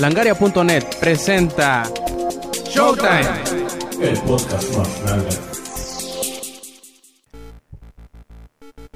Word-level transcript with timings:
Langaria.net 0.00 0.98
presenta 0.98 1.82
Showtime. 2.70 3.28
El 4.00 4.18
podcast 4.20 4.74
más 4.74 5.02
grande. 5.02 5.28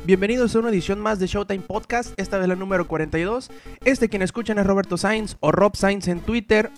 Bienvenidos 0.06 0.56
a 0.56 0.60
una 0.60 0.70
edición 0.70 1.00
más 1.00 1.18
de 1.18 1.26
Showtime 1.26 1.60
Podcast, 1.60 2.18
esta 2.18 2.38
vez 2.38 2.48
la 2.48 2.54
número 2.54 2.88
42. 2.88 3.50
Este 3.84 4.08
quien 4.08 4.22
escuchan 4.22 4.58
es 4.58 4.66
Roberto 4.66 4.96
Sainz 4.96 5.36
o 5.40 5.52
Rob 5.52 5.76
Sainz 5.76 6.08
en 6.08 6.20
Twitter. 6.20 6.70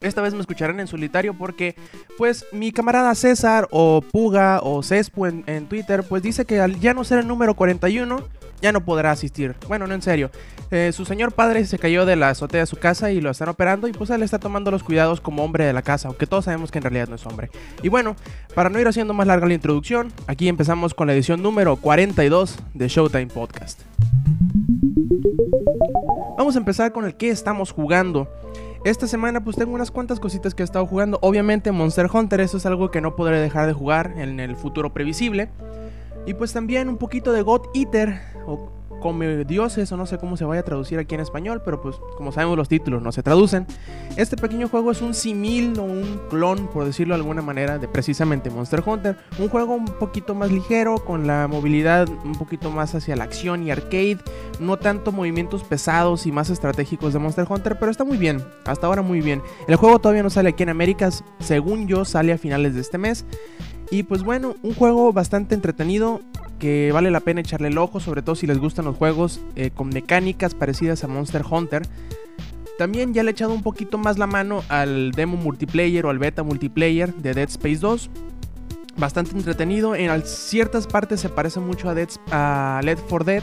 Esta 0.00 0.22
vez 0.22 0.32
me 0.32 0.40
escucharán 0.40 0.78
en 0.78 0.86
solitario 0.86 1.34
porque, 1.36 1.74
pues, 2.16 2.46
mi 2.52 2.70
camarada 2.70 3.16
César 3.16 3.66
o 3.72 4.02
Puga 4.02 4.60
o 4.62 4.84
Cespo 4.84 5.26
en, 5.26 5.42
en 5.48 5.66
Twitter, 5.66 6.04
pues 6.04 6.22
dice 6.22 6.44
que 6.44 6.60
al 6.60 6.78
ya 6.78 6.94
no 6.94 7.02
ser 7.02 7.18
el 7.18 7.26
número 7.26 7.56
41, 7.56 8.22
ya 8.62 8.70
no 8.70 8.84
podrá 8.84 9.10
asistir. 9.10 9.56
Bueno, 9.66 9.88
no 9.88 9.94
en 9.94 10.02
serio. 10.02 10.30
Eh, 10.72 10.92
su 10.92 11.04
señor 11.04 11.32
padre 11.32 11.64
se 11.64 11.80
cayó 11.80 12.06
de 12.06 12.14
la 12.14 12.28
azotea 12.28 12.60
de 12.60 12.66
su 12.66 12.76
casa 12.76 13.10
y 13.10 13.20
lo 13.20 13.30
están 13.30 13.48
operando 13.48 13.88
y 13.88 13.92
pues 13.92 14.08
él 14.10 14.22
está 14.22 14.38
tomando 14.38 14.70
los 14.70 14.84
cuidados 14.84 15.20
como 15.20 15.44
hombre 15.44 15.64
de 15.64 15.72
la 15.72 15.82
casa, 15.82 16.06
aunque 16.06 16.28
todos 16.28 16.44
sabemos 16.44 16.70
que 16.70 16.78
en 16.78 16.82
realidad 16.82 17.08
no 17.08 17.16
es 17.16 17.26
hombre. 17.26 17.50
Y 17.82 17.88
bueno, 17.88 18.14
para 18.54 18.70
no 18.70 18.78
ir 18.78 18.86
haciendo 18.86 19.12
más 19.12 19.26
larga 19.26 19.48
la 19.48 19.54
introducción, 19.54 20.12
aquí 20.28 20.48
empezamos 20.48 20.94
con 20.94 21.08
la 21.08 21.12
edición 21.12 21.42
número 21.42 21.74
42 21.74 22.56
de 22.74 22.88
Showtime 22.88 23.26
Podcast. 23.26 23.80
Vamos 26.38 26.54
a 26.54 26.58
empezar 26.58 26.92
con 26.92 27.04
el 27.04 27.16
que 27.16 27.30
estamos 27.30 27.72
jugando. 27.72 28.28
Esta 28.84 29.08
semana 29.08 29.42
pues 29.42 29.56
tengo 29.56 29.72
unas 29.72 29.90
cuantas 29.90 30.20
cositas 30.20 30.54
que 30.54 30.62
he 30.62 30.64
estado 30.64 30.86
jugando. 30.86 31.18
Obviamente 31.20 31.72
Monster 31.72 32.08
Hunter, 32.12 32.40
eso 32.40 32.58
es 32.58 32.64
algo 32.64 32.92
que 32.92 33.00
no 33.00 33.16
podré 33.16 33.40
dejar 33.40 33.66
de 33.66 33.72
jugar 33.72 34.14
en 34.16 34.38
el 34.38 34.54
futuro 34.54 34.92
previsible. 34.92 35.50
Y 36.26 36.34
pues 36.34 36.52
también 36.52 36.88
un 36.88 36.96
poquito 36.96 37.32
de 37.32 37.42
God 37.42 37.62
Eater 37.74 38.20
Come 39.00 39.44
Dioses 39.44 39.90
o 39.92 39.96
no 39.96 40.06
sé 40.06 40.18
cómo 40.18 40.36
se 40.36 40.44
vaya 40.44 40.60
a 40.60 40.64
traducir 40.64 40.98
aquí 40.98 41.14
en 41.14 41.20
español, 41.20 41.62
pero 41.64 41.80
pues 41.80 41.96
como 42.16 42.32
sabemos 42.32 42.56
los 42.56 42.68
títulos 42.68 43.02
no 43.02 43.12
se 43.12 43.22
traducen. 43.22 43.66
Este 44.16 44.36
pequeño 44.36 44.68
juego 44.68 44.90
es 44.90 45.02
un 45.02 45.14
simil 45.14 45.78
o 45.78 45.82
un 45.82 46.20
clon, 46.28 46.68
por 46.68 46.84
decirlo 46.84 47.14
de 47.14 47.20
alguna 47.20 47.42
manera, 47.42 47.78
de 47.78 47.88
precisamente 47.88 48.50
Monster 48.50 48.82
Hunter. 48.84 49.16
Un 49.38 49.48
juego 49.48 49.74
un 49.74 49.86
poquito 49.86 50.34
más 50.34 50.50
ligero, 50.50 50.96
con 50.96 51.26
la 51.26 51.48
movilidad 51.48 52.08
un 52.08 52.34
poquito 52.34 52.70
más 52.70 52.94
hacia 52.94 53.16
la 53.16 53.24
acción 53.24 53.66
y 53.66 53.70
arcade. 53.70 54.18
No 54.60 54.76
tanto 54.76 55.12
movimientos 55.12 55.64
pesados 55.64 56.26
y 56.26 56.32
más 56.32 56.50
estratégicos 56.50 57.12
de 57.12 57.18
Monster 57.18 57.46
Hunter, 57.48 57.78
pero 57.78 57.90
está 57.90 58.04
muy 58.04 58.18
bien. 58.18 58.44
Hasta 58.66 58.86
ahora 58.86 59.02
muy 59.02 59.20
bien. 59.20 59.42
El 59.66 59.76
juego 59.76 59.98
todavía 59.98 60.22
no 60.22 60.30
sale 60.30 60.50
aquí 60.50 60.62
en 60.62 60.68
América, 60.68 61.10
según 61.38 61.88
yo 61.88 62.04
sale 62.04 62.32
a 62.32 62.38
finales 62.38 62.74
de 62.74 62.80
este 62.80 62.98
mes. 62.98 63.24
Y 63.90 64.04
pues 64.04 64.22
bueno, 64.22 64.54
un 64.62 64.74
juego 64.74 65.12
bastante 65.12 65.54
entretenido 65.54 66.20
que 66.58 66.92
vale 66.92 67.10
la 67.10 67.20
pena 67.20 67.40
echarle 67.40 67.68
el 67.68 67.78
ojo, 67.78 67.98
sobre 67.98 68.22
todo 68.22 68.36
si 68.36 68.46
les 68.46 68.58
gustan 68.58 68.84
los 68.84 68.96
juegos 68.96 69.40
eh, 69.56 69.70
con 69.70 69.88
mecánicas 69.88 70.54
parecidas 70.54 71.02
a 71.02 71.08
Monster 71.08 71.42
Hunter. 71.48 71.82
También 72.78 73.12
ya 73.12 73.22
le 73.22 73.30
he 73.30 73.32
echado 73.32 73.52
un 73.52 73.62
poquito 73.62 73.98
más 73.98 74.16
la 74.16 74.26
mano 74.26 74.62
al 74.68 75.10
demo 75.10 75.36
multiplayer 75.36 76.06
o 76.06 76.10
al 76.10 76.18
beta 76.18 76.42
multiplayer 76.42 77.12
de 77.14 77.34
Dead 77.34 77.48
Space 77.48 77.78
2. 77.78 78.10
Bastante 78.96 79.32
entretenido, 79.32 79.94
en 79.94 80.22
ciertas 80.22 80.86
partes 80.86 81.20
se 81.20 81.28
parece 81.28 81.58
mucho 81.60 81.88
a, 81.88 81.94
Dead, 81.94 82.08
a 82.30 82.80
for 83.08 83.24
Dead, 83.24 83.42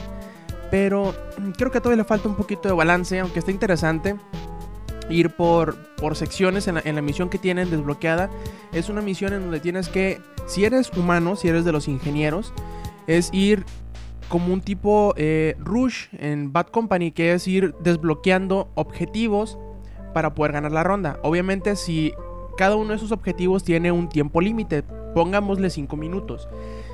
pero 0.72 1.16
creo 1.58 1.72
que 1.72 1.80
todavía 1.80 2.04
le 2.04 2.08
falta 2.08 2.30
un 2.30 2.36
poquito 2.36 2.68
de 2.70 2.76
balance, 2.76 3.20
aunque 3.20 3.40
está 3.40 3.52
interesante 3.52 4.16
ir 5.10 5.30
por, 5.30 5.76
por 5.96 6.16
secciones 6.16 6.68
en 6.68 6.76
la, 6.76 6.82
en 6.84 6.96
la, 6.96 7.02
misión 7.02 7.30
que 7.30 7.38
tienen 7.38 7.70
desbloqueada. 7.70 8.30
Es 8.74 8.90
una 8.90 9.02
misión 9.02 9.34
en 9.34 9.42
donde 9.42 9.60
tienes 9.60 9.90
que, 9.90 10.22
si 10.46 10.66
eres 10.66 10.92
humano, 10.96 11.36
si 11.36 11.48
eres 11.48 11.66
de 11.66 11.72
los 11.72 11.88
ingenieros, 11.88 12.54
es 13.08 13.30
ir 13.34 13.66
como 14.30 14.54
un 14.54 14.62
tipo 14.62 15.14
eh, 15.18 15.56
rush 15.60 16.08
en 16.18 16.52
Bad 16.52 16.68
Company, 16.68 17.12
que 17.12 17.34
es 17.34 17.48
ir 17.48 17.74
desbloqueando 17.80 18.70
objetivos 18.76 19.58
para 20.14 20.34
poder 20.34 20.52
ganar 20.52 20.72
la 20.72 20.84
ronda. 20.84 21.20
Obviamente 21.24 21.76
si 21.76 22.14
cada 22.58 22.76
uno 22.76 22.90
de 22.90 22.96
esos 22.96 23.12
objetivos 23.12 23.64
tiene 23.64 23.92
un 23.92 24.10
tiempo 24.10 24.42
límite, 24.42 24.84
pongámosle 25.14 25.70
5 25.70 25.96
minutos. 25.98 26.48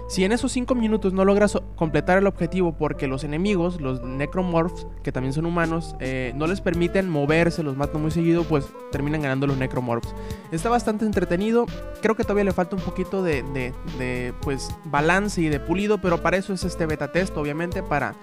Si 0.07 0.23
en 0.25 0.31
esos 0.31 0.51
5 0.51 0.75
minutos 0.75 1.13
no 1.13 1.25
logras 1.25 1.57
completar 1.75 2.17
el 2.17 2.27
objetivo 2.27 2.73
porque 2.77 3.07
los 3.07 3.23
enemigos, 3.23 3.79
los 3.79 4.03
necromorphs, 4.03 4.85
que 5.01 5.11
también 5.11 5.33
son 5.33 5.45
humanos, 5.45 5.95
eh, 5.99 6.33
no 6.35 6.45
les 6.45 6.61
permiten 6.61 7.09
moverse, 7.09 7.63
los 7.63 7.77
matan 7.77 8.01
muy 8.01 8.11
seguido, 8.11 8.43
pues 8.43 8.65
terminan 8.91 9.21
ganando 9.21 9.47
los 9.47 9.57
necromorphs. 9.57 10.13
Está 10.51 10.69
bastante 10.69 11.05
entretenido, 11.05 11.65
creo 12.01 12.15
que 12.15 12.23
todavía 12.23 12.43
le 12.43 12.53
falta 12.53 12.75
un 12.75 12.81
poquito 12.81 13.23
de, 13.23 13.43
de, 13.53 13.73
de 13.97 14.33
pues, 14.41 14.75
balance 14.85 15.41
y 15.41 15.49
de 15.49 15.59
pulido, 15.59 15.99
pero 15.99 16.21
para 16.21 16.37
eso 16.37 16.53
es 16.53 16.63
este 16.63 16.85
beta 16.85 17.11
test, 17.11 17.35
obviamente, 17.37 17.81
para 17.81 18.15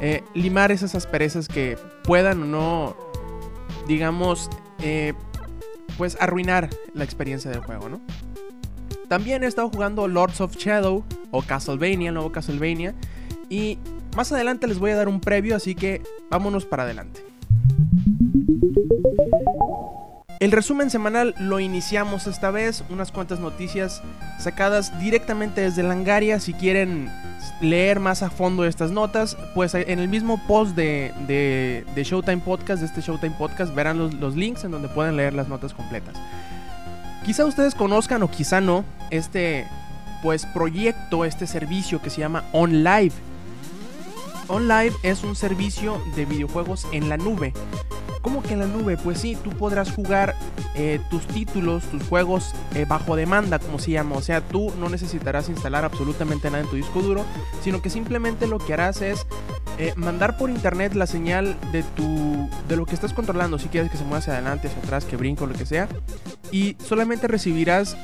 eh, 0.00 0.22
limar 0.34 0.72
esas 0.72 0.94
asperezas 0.94 1.48
que 1.48 1.78
puedan 2.04 2.42
o 2.42 2.46
no, 2.46 2.96
digamos, 3.86 4.50
eh, 4.82 5.14
pues 5.96 6.18
arruinar 6.20 6.68
la 6.92 7.04
experiencia 7.04 7.50
del 7.50 7.60
juego, 7.60 7.88
¿no? 7.88 8.00
También 9.08 9.44
he 9.44 9.46
estado 9.46 9.68
jugando 9.68 10.08
Lords 10.08 10.40
of 10.40 10.56
Shadow 10.56 11.04
o 11.30 11.42
Castlevania, 11.42 12.12
nuevo 12.12 12.32
Castlevania. 12.32 12.94
Y 13.48 13.78
más 14.16 14.32
adelante 14.32 14.66
les 14.66 14.78
voy 14.78 14.90
a 14.90 14.96
dar 14.96 15.08
un 15.08 15.20
previo, 15.20 15.54
así 15.54 15.74
que 15.74 16.02
vámonos 16.30 16.64
para 16.64 16.82
adelante. 16.82 17.24
El 20.38 20.52
resumen 20.52 20.90
semanal 20.90 21.34
lo 21.38 21.60
iniciamos 21.60 22.26
esta 22.26 22.50
vez, 22.50 22.84
unas 22.90 23.10
cuantas 23.10 23.40
noticias 23.40 24.02
sacadas 24.38 24.98
directamente 25.00 25.62
desde 25.62 25.82
Langaria. 25.82 26.40
Si 26.40 26.52
quieren 26.52 27.10
leer 27.62 28.00
más 28.00 28.22
a 28.22 28.28
fondo 28.28 28.66
estas 28.66 28.90
notas, 28.90 29.36
pues 29.54 29.74
en 29.74 29.98
el 29.98 30.08
mismo 30.08 30.38
post 30.46 30.76
de, 30.76 31.14
de, 31.26 31.86
de 31.94 32.04
Showtime 32.04 32.38
Podcast, 32.38 32.80
de 32.80 32.86
este 32.86 33.00
Showtime 33.00 33.34
Podcast, 33.38 33.74
verán 33.74 33.96
los, 33.96 34.12
los 34.14 34.36
links 34.36 34.64
en 34.64 34.72
donde 34.72 34.88
pueden 34.88 35.16
leer 35.16 35.32
las 35.32 35.48
notas 35.48 35.72
completas. 35.72 36.16
Quizá 37.26 37.44
ustedes 37.44 37.74
conozcan 37.74 38.22
o 38.22 38.30
quizá 38.30 38.60
no 38.60 38.84
este 39.10 39.66
pues 40.22 40.46
proyecto, 40.46 41.24
este 41.24 41.48
servicio 41.48 42.00
que 42.00 42.08
se 42.08 42.20
llama 42.20 42.44
OnLive. 42.52 43.12
OnLive 44.46 44.94
es 45.02 45.24
un 45.24 45.34
servicio 45.34 46.00
de 46.14 46.24
videojuegos 46.24 46.86
en 46.92 47.08
la 47.08 47.16
nube. 47.16 47.52
¿Cómo 48.22 48.44
que 48.44 48.52
en 48.52 48.60
la 48.60 48.66
nube? 48.66 48.96
Pues 48.96 49.18
sí, 49.18 49.36
tú 49.42 49.50
podrás 49.50 49.90
jugar 49.90 50.36
eh, 50.76 51.00
tus 51.10 51.26
títulos, 51.26 51.82
tus 51.84 52.04
juegos 52.04 52.54
eh, 52.74 52.86
bajo 52.88 53.16
demanda, 53.16 53.58
como 53.58 53.80
se 53.80 53.90
llama. 53.90 54.14
O 54.16 54.22
sea, 54.22 54.40
tú 54.40 54.72
no 54.78 54.88
necesitarás 54.88 55.48
instalar 55.48 55.84
absolutamente 55.84 56.48
nada 56.48 56.62
en 56.62 56.70
tu 56.70 56.76
disco 56.76 57.02
duro, 57.02 57.24
sino 57.60 57.82
que 57.82 57.90
simplemente 57.90 58.46
lo 58.46 58.58
que 58.58 58.72
harás 58.72 59.02
es 59.02 59.26
eh, 59.78 59.92
mandar 59.96 60.36
por 60.36 60.50
internet 60.50 60.94
la 60.94 61.06
señal 61.06 61.56
de 61.72 61.82
tu 61.82 62.48
de 62.68 62.76
lo 62.76 62.86
que 62.86 62.94
estás 62.94 63.12
controlando. 63.12 63.58
Si 63.58 63.68
quieres 63.68 63.90
que 63.90 63.96
se 63.96 64.04
mueva 64.04 64.18
hacia 64.18 64.34
adelante, 64.34 64.68
hacia 64.68 64.82
atrás, 64.82 65.04
que 65.04 65.16
brinco, 65.16 65.46
lo 65.46 65.54
que 65.54 65.66
sea, 65.66 65.88
y 66.50 66.76
solamente 66.78 67.28
recibirás 67.28 67.96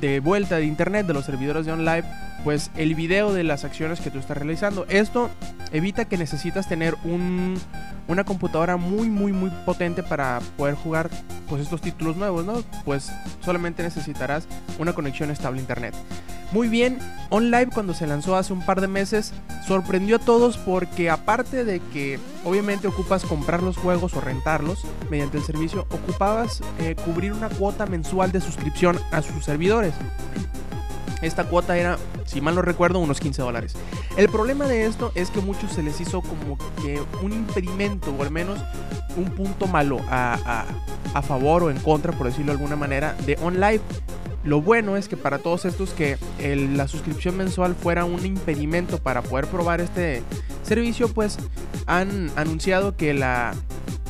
de 0.00 0.20
vuelta 0.20 0.56
de 0.56 0.64
internet 0.64 1.06
de 1.06 1.14
los 1.14 1.24
servidores 1.24 1.66
de 1.66 1.72
OnLive 1.72 2.04
pues 2.44 2.70
el 2.76 2.94
video 2.94 3.32
de 3.32 3.42
las 3.42 3.64
acciones 3.64 4.00
que 4.00 4.10
tú 4.10 4.18
estás 4.18 4.36
realizando. 4.36 4.86
Esto 4.88 5.28
evita 5.72 6.04
que 6.06 6.16
necesitas 6.16 6.68
tener 6.68 6.94
un, 7.04 7.58
una 8.06 8.24
computadora 8.24 8.76
muy 8.76 9.08
muy 9.08 9.32
muy 9.32 9.50
potente 9.66 10.02
para 10.02 10.40
poder 10.56 10.74
jugar 10.74 11.10
pues 11.48 11.62
estos 11.62 11.80
títulos 11.80 12.16
nuevos, 12.16 12.44
¿no? 12.44 12.62
Pues 12.84 13.10
solamente 13.40 13.82
necesitarás 13.82 14.46
una 14.78 14.92
conexión 14.92 15.30
estable 15.30 15.58
a 15.58 15.62
internet. 15.62 15.94
Muy 16.50 16.68
bien, 16.68 16.98
OnLive 17.28 17.66
cuando 17.66 17.92
se 17.92 18.06
lanzó 18.06 18.34
hace 18.34 18.54
un 18.54 18.64
par 18.64 18.80
de 18.80 18.88
meses 18.88 19.34
sorprendió 19.66 20.16
a 20.16 20.18
todos 20.18 20.56
porque 20.56 21.10
aparte 21.10 21.62
de 21.62 21.80
que 21.92 22.18
obviamente 22.42 22.88
ocupas 22.88 23.24
comprar 23.24 23.62
los 23.62 23.76
juegos 23.76 24.14
o 24.14 24.20
rentarlos 24.22 24.86
mediante 25.10 25.36
el 25.36 25.44
servicio, 25.44 25.86
ocupabas 25.90 26.62
eh, 26.78 26.96
cubrir 27.04 27.34
una 27.34 27.50
cuota 27.50 27.84
mensual 27.84 28.32
de 28.32 28.40
suscripción 28.40 28.98
a 29.10 29.20
sus 29.20 29.44
servidores. 29.44 29.92
Esta 31.20 31.44
cuota 31.44 31.76
era, 31.76 31.98
si 32.24 32.40
mal 32.40 32.54
no 32.54 32.62
recuerdo, 32.62 32.98
unos 33.00 33.20
15 33.20 33.42
dólares. 33.42 33.74
El 34.16 34.30
problema 34.30 34.66
de 34.66 34.86
esto 34.86 35.12
es 35.14 35.30
que 35.30 35.40
a 35.40 35.42
muchos 35.42 35.72
se 35.72 35.82
les 35.82 36.00
hizo 36.00 36.22
como 36.22 36.56
que 36.80 37.02
un 37.22 37.32
impedimento 37.32 38.14
o 38.18 38.22
al 38.22 38.30
menos 38.30 38.58
un 39.16 39.24
punto 39.24 39.66
malo 39.66 40.00
a, 40.08 40.38
a, 40.46 41.18
a 41.18 41.22
favor 41.22 41.64
o 41.64 41.70
en 41.70 41.78
contra, 41.80 42.12
por 42.12 42.26
decirlo 42.26 42.52
de 42.52 42.58
alguna 42.58 42.76
manera, 42.76 43.14
de 43.26 43.36
OnLive. 43.42 43.82
Lo 44.48 44.62
bueno 44.62 44.96
es 44.96 45.08
que 45.08 45.18
para 45.18 45.40
todos 45.40 45.66
estos 45.66 45.92
que 45.92 46.16
la 46.40 46.88
suscripción 46.88 47.36
mensual 47.36 47.74
fuera 47.74 48.06
un 48.06 48.24
impedimento 48.24 48.96
para 48.96 49.20
poder 49.20 49.46
probar 49.46 49.82
este 49.82 50.22
servicio, 50.62 51.08
pues 51.08 51.36
han 51.84 52.30
anunciado 52.34 52.96
que 52.96 53.12
la 53.12 53.54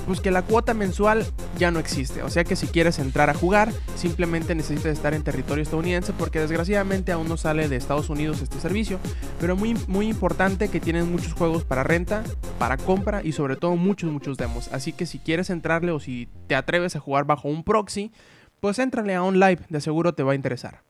pues 0.07 0.21
que 0.21 0.31
la 0.31 0.43
cuota 0.43 0.75
mensual 0.75 1.27
ya 1.59 1.73
no 1.73 1.81
existe. 1.81 2.23
O 2.23 2.31
sea 2.31 2.45
que 2.45 2.55
si 2.55 2.69
quieres 2.69 3.01
entrar 3.01 3.31
a 3.31 3.35
jugar, 3.35 3.73
simplemente 3.97 4.55
necesitas 4.55 4.93
estar 4.93 5.13
en 5.13 5.25
territorio 5.25 5.63
estadounidense 5.63 6.13
porque 6.13 6.39
desgraciadamente 6.39 7.11
aún 7.11 7.29
no 7.29 7.37
sale 7.37 7.69
de 7.69 7.75
Estados 7.75 8.09
Unidos 8.09 8.41
este 8.41 8.61
servicio. 8.61 9.01
Pero 9.41 9.57
muy, 9.57 9.75
muy 9.89 10.09
importante 10.09 10.69
que 10.69 10.79
tienen 10.79 11.11
muchos 11.11 11.33
juegos 11.33 11.65
para 11.65 11.83
renta, 11.83 12.23
para 12.61 12.77
compra 12.77 13.23
y 13.25 13.33
sobre 13.33 13.57
todo 13.57 13.75
muchos, 13.75 14.11
muchos 14.11 14.39
demos. 14.39 14.69
Así 14.73 14.93
que 14.93 15.05
si 15.05 15.19
quieres 15.19 15.51
entrarle 15.51 15.91
o 15.91 15.99
si 15.99 16.29
te 16.47 16.55
atreves 16.55 16.95
a 16.95 17.01
jugar 17.01 17.25
bajo 17.25 17.49
un 17.49 17.65
proxy, 17.65 18.13
pues 18.61 18.79
éntrale 18.79 19.15
a 19.15 19.23
OnLive, 19.23 19.63
de 19.69 19.81
seguro 19.81 20.15
te 20.15 20.23
va 20.23 20.33
a 20.33 20.35
interesar. 20.35 20.83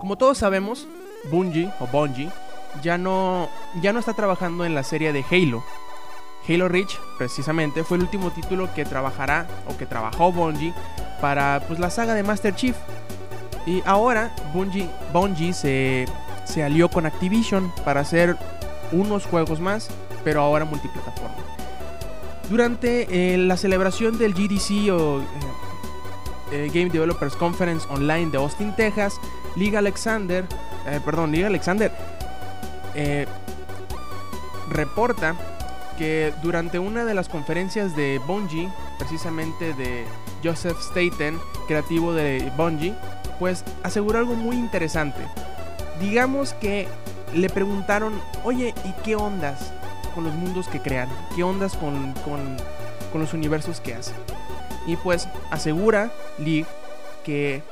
Como 0.00 0.16
todos 0.18 0.38
sabemos, 0.38 0.88
Bungie 1.30 1.70
o 1.80 1.86
Bungie 1.86 2.30
ya 2.82 2.98
no, 2.98 3.48
ya 3.80 3.92
no 3.92 3.98
está 3.98 4.14
trabajando 4.14 4.64
en 4.64 4.74
la 4.74 4.82
serie 4.82 5.12
de 5.12 5.24
Halo. 5.30 5.62
Halo 6.48 6.68
Reach, 6.68 6.98
precisamente, 7.18 7.84
fue 7.84 7.98
el 7.98 8.04
último 8.04 8.30
título 8.30 8.72
que 8.74 8.84
trabajará 8.84 9.46
o 9.68 9.76
que 9.76 9.86
trabajó 9.86 10.32
Bungie 10.32 10.74
para 11.20 11.62
pues, 11.68 11.78
la 11.78 11.90
saga 11.90 12.14
de 12.14 12.22
Master 12.22 12.54
Chief. 12.54 12.76
Y 13.64 13.82
ahora 13.84 14.34
Bungie, 14.52 14.88
Bungie 15.12 15.52
se, 15.52 16.06
se 16.44 16.64
alió 16.64 16.88
con 16.88 17.06
Activision 17.06 17.72
para 17.84 18.00
hacer 18.00 18.36
unos 18.90 19.24
juegos 19.26 19.60
más, 19.60 19.88
pero 20.24 20.40
ahora 20.40 20.64
multiplataforma. 20.64 21.21
Durante 22.52 23.06
eh, 23.32 23.38
la 23.38 23.56
celebración 23.56 24.18
del 24.18 24.34
GDC 24.34 24.92
o 24.92 25.22
eh, 25.22 25.24
eh, 26.52 26.70
Game 26.70 26.90
Developers 26.90 27.34
Conference 27.34 27.86
Online 27.88 28.30
de 28.30 28.36
Austin, 28.36 28.76
Texas, 28.76 29.18
Liga 29.56 29.78
Alexander, 29.78 30.44
perdón, 31.02 31.32
Liga 31.32 31.46
Alexander 31.46 31.90
reporta 34.68 35.34
que 35.96 36.34
durante 36.42 36.78
una 36.78 37.06
de 37.06 37.14
las 37.14 37.30
conferencias 37.30 37.96
de 37.96 38.20
Bungie, 38.26 38.68
precisamente 38.98 39.72
de 39.72 40.04
Joseph 40.44 40.76
Staten, 40.78 41.38
creativo 41.66 42.12
de 42.12 42.52
Bungie, 42.58 42.94
pues 43.38 43.64
aseguró 43.82 44.18
algo 44.18 44.34
muy 44.34 44.56
interesante. 44.56 45.22
Digamos 46.02 46.52
que 46.52 46.86
le 47.34 47.48
preguntaron, 47.48 48.12
oye, 48.44 48.74
¿y 48.84 48.92
qué 49.04 49.16
ondas 49.16 49.72
con 50.12 50.24
los 50.24 50.34
mundos 50.34 50.68
que 50.68 50.80
crean? 50.80 51.08
¿Qué 51.34 51.42
ondas 51.42 51.76
con, 51.76 52.14
con 53.12 53.20
los 53.20 53.32
universos 53.34 53.80
que 53.80 53.94
hacen? 53.94 54.16
Y 54.86 54.96
pues 54.96 55.28
asegura 55.50 56.10
Lee 56.38 56.66
que 57.24 57.62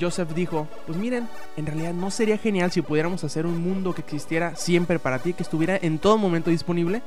Joseph 0.00 0.30
dijo, 0.34 0.68
pues 0.86 0.98
miren, 0.98 1.28
en 1.56 1.66
realidad 1.66 1.94
no 1.94 2.10
sería 2.10 2.38
genial 2.38 2.70
si 2.70 2.82
pudiéramos 2.82 3.24
hacer 3.24 3.46
un 3.46 3.62
mundo 3.62 3.94
que 3.94 4.02
existiera 4.02 4.54
siempre 4.56 4.98
para 4.98 5.18
ti, 5.18 5.32
que 5.32 5.42
estuviera 5.42 5.78
en 5.80 5.98
todo 5.98 6.18
momento 6.18 6.50
disponible. 6.50 7.02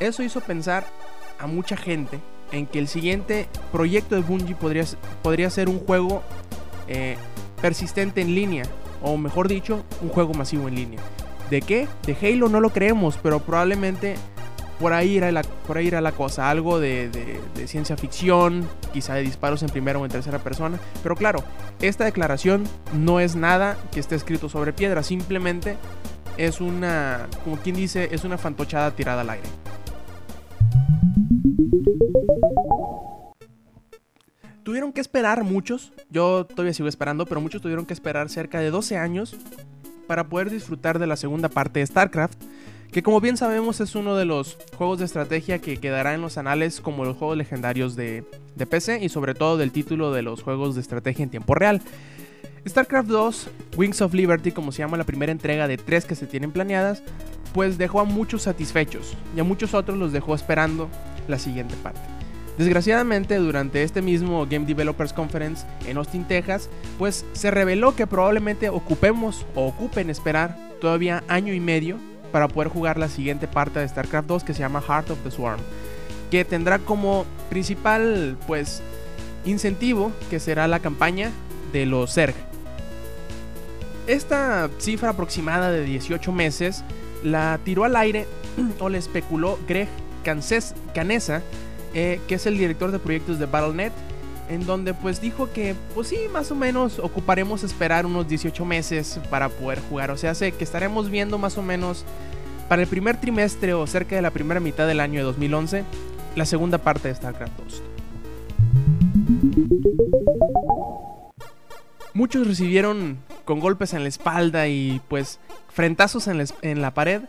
Eso 0.00 0.22
hizo 0.22 0.40
pensar 0.40 0.84
a 1.38 1.46
mucha 1.46 1.76
gente 1.76 2.18
en 2.52 2.66
que 2.66 2.78
el 2.78 2.88
siguiente 2.88 3.48
proyecto 3.70 4.14
de 4.14 4.22
Bungie 4.22 4.56
podría, 4.56 4.84
podría 5.22 5.50
ser 5.50 5.68
un 5.68 5.78
juego 5.80 6.22
eh, 6.88 7.16
persistente 7.60 8.20
en 8.22 8.34
línea, 8.34 8.64
o 9.02 9.16
mejor 9.16 9.46
dicho, 9.46 9.84
un 10.02 10.08
juego 10.08 10.34
masivo 10.34 10.66
en 10.68 10.74
línea. 10.74 11.00
¿De 11.50 11.62
qué? 11.62 11.88
De 12.06 12.16
Halo 12.22 12.48
no 12.48 12.60
lo 12.60 12.70
creemos, 12.70 13.18
pero 13.20 13.40
probablemente 13.40 14.14
por 14.78 14.92
ahí 14.92 15.16
irá 15.16 15.32
la, 15.32 15.42
por 15.42 15.76
ahí 15.76 15.90
la 15.90 16.12
cosa. 16.12 16.48
Algo 16.48 16.78
de, 16.78 17.10
ciencia 17.66 17.96
ficción, 17.96 18.66
quizá 18.92 19.14
de 19.14 19.22
disparos 19.22 19.62
en 19.64 19.68
primera 19.68 19.98
o 19.98 20.04
en 20.04 20.12
tercera 20.12 20.38
persona. 20.38 20.78
Pero 21.02 21.16
claro, 21.16 21.42
esta 21.80 22.04
declaración 22.04 22.64
no 22.94 23.18
es 23.18 23.34
nada 23.34 23.76
que 23.90 23.98
esté 23.98 24.14
escrito 24.14 24.48
sobre 24.48 24.72
piedra, 24.72 25.02
simplemente 25.02 25.76
es 26.36 26.60
una, 26.60 27.26
como 27.44 27.56
quien 27.56 27.74
dice, 27.74 28.08
es 28.12 28.22
una 28.24 28.38
fantochada 28.38 28.92
tirada 28.92 29.22
al 29.22 29.30
aire. 29.30 29.48
Tuvieron 34.62 34.92
que 34.92 35.00
esperar 35.00 35.42
muchos, 35.42 35.92
yo 36.10 36.46
todavía 36.46 36.72
sigo 36.72 36.88
esperando, 36.88 37.26
pero 37.26 37.40
muchos 37.40 37.60
tuvieron 37.60 37.86
que 37.86 37.92
esperar 37.92 38.28
cerca 38.28 38.60
de 38.60 38.70
12 38.70 38.96
años 38.96 39.36
para 40.10 40.24
poder 40.24 40.50
disfrutar 40.50 40.98
de 40.98 41.06
la 41.06 41.14
segunda 41.14 41.48
parte 41.48 41.78
de 41.78 41.86
StarCraft, 41.86 42.36
que 42.90 43.00
como 43.00 43.20
bien 43.20 43.36
sabemos 43.36 43.80
es 43.80 43.94
uno 43.94 44.16
de 44.16 44.24
los 44.24 44.58
juegos 44.76 44.98
de 44.98 45.04
estrategia 45.04 45.60
que 45.60 45.76
quedará 45.76 46.14
en 46.14 46.20
los 46.20 46.36
anales 46.36 46.80
como 46.80 47.04
los 47.04 47.16
juegos 47.16 47.36
legendarios 47.36 47.94
de, 47.94 48.24
PC 48.68 49.04
y 49.04 49.08
sobre 49.08 49.34
todo 49.34 49.56
del 49.56 49.70
título 49.70 50.10
de 50.10 50.22
los 50.22 50.42
juegos 50.42 50.74
de 50.74 50.80
estrategia 50.80 51.22
en 51.22 51.30
tiempo 51.30 51.54
real. 51.54 51.80
StarCraft 52.66 53.08
2, 53.08 53.50
Wings 53.76 54.02
of 54.02 54.12
Liberty, 54.12 54.50
como 54.50 54.72
se 54.72 54.80
llama 54.80 54.96
la 54.96 55.04
primera 55.04 55.30
entrega 55.30 55.68
de 55.68 55.76
tres 55.76 56.06
que 56.06 56.16
se 56.16 56.26
tienen 56.26 56.50
planeadas, 56.50 57.04
pues 57.54 57.78
dejó 57.78 58.00
a 58.00 58.04
muchos 58.04 58.42
satisfechos 58.42 59.16
y 59.36 59.38
a 59.38 59.44
muchos 59.44 59.74
otros 59.74 59.96
los 59.96 60.10
dejó 60.10 60.34
esperando 60.34 60.88
la 61.28 61.38
siguiente 61.38 61.76
parte. 61.84 62.19
Desgraciadamente, 62.58 63.36
durante 63.36 63.82
este 63.82 64.02
mismo 64.02 64.46
Game 64.46 64.66
Developers 64.66 65.12
Conference 65.12 65.64
en 65.86 65.96
Austin, 65.96 66.24
Texas, 66.24 66.68
pues 66.98 67.24
se 67.32 67.50
reveló 67.50 67.96
que 67.96 68.06
probablemente 68.06 68.68
ocupemos 68.68 69.46
o 69.54 69.66
ocupen 69.66 70.10
esperar 70.10 70.56
todavía 70.80 71.24
año 71.28 71.54
y 71.54 71.60
medio 71.60 71.96
para 72.32 72.48
poder 72.48 72.68
jugar 72.68 72.98
la 72.98 73.08
siguiente 73.08 73.48
parte 73.48 73.80
de 73.80 73.88
StarCraft 73.88 74.28
2 74.28 74.44
que 74.44 74.54
se 74.54 74.60
llama 74.60 74.80
Heart 74.80 75.10
of 75.10 75.18
the 75.24 75.30
Swarm, 75.30 75.60
que 76.30 76.44
tendrá 76.44 76.78
como 76.78 77.24
principal 77.48 78.36
pues 78.46 78.82
incentivo 79.44 80.12
que 80.28 80.40
será 80.40 80.68
la 80.68 80.80
campaña 80.80 81.30
de 81.72 81.86
los 81.86 82.12
Zerg. 82.14 82.34
Esta 84.06 84.68
cifra 84.78 85.10
aproximada 85.10 85.70
de 85.70 85.84
18 85.84 86.32
meses 86.32 86.84
la 87.22 87.58
tiró 87.64 87.84
al 87.84 87.96
aire 87.96 88.26
o 88.80 88.88
le 88.88 88.98
especuló 88.98 89.58
Greg 89.68 89.88
eh, 91.94 92.20
que 92.28 92.36
es 92.36 92.46
el 92.46 92.56
director 92.56 92.90
de 92.90 92.98
proyectos 92.98 93.38
de 93.38 93.46
Battle.net, 93.46 93.92
en 94.48 94.66
donde 94.66 94.94
pues 94.94 95.20
dijo 95.20 95.50
que 95.52 95.74
pues 95.94 96.08
sí, 96.08 96.18
más 96.32 96.50
o 96.50 96.54
menos 96.54 96.98
ocuparemos 96.98 97.62
esperar 97.62 98.06
unos 98.06 98.28
18 98.28 98.64
meses 98.64 99.20
para 99.30 99.48
poder 99.48 99.80
jugar, 99.88 100.10
o 100.10 100.16
sea, 100.16 100.34
sé 100.34 100.52
que 100.52 100.64
estaremos 100.64 101.10
viendo 101.10 101.38
más 101.38 101.56
o 101.58 101.62
menos 101.62 102.04
para 102.68 102.82
el 102.82 102.88
primer 102.88 103.16
trimestre 103.20 103.74
o 103.74 103.86
cerca 103.86 104.16
de 104.16 104.22
la 104.22 104.30
primera 104.30 104.60
mitad 104.60 104.86
del 104.86 105.00
año 105.00 105.18
de 105.18 105.24
2011 105.24 105.84
la 106.36 106.46
segunda 106.46 106.78
parte 106.78 107.08
de 107.08 107.14
StarCraft 107.14 107.52
2. 107.58 107.82
Muchos 112.14 112.46
recibieron 112.46 113.18
con 113.44 113.60
golpes 113.60 113.94
en 113.94 114.02
la 114.02 114.08
espalda 114.08 114.68
y 114.68 115.00
pues 115.08 115.38
frentazos 115.72 116.28
en 116.28 116.38
la, 116.38 116.44
en 116.62 116.82
la 116.82 116.92
pared 116.92 117.22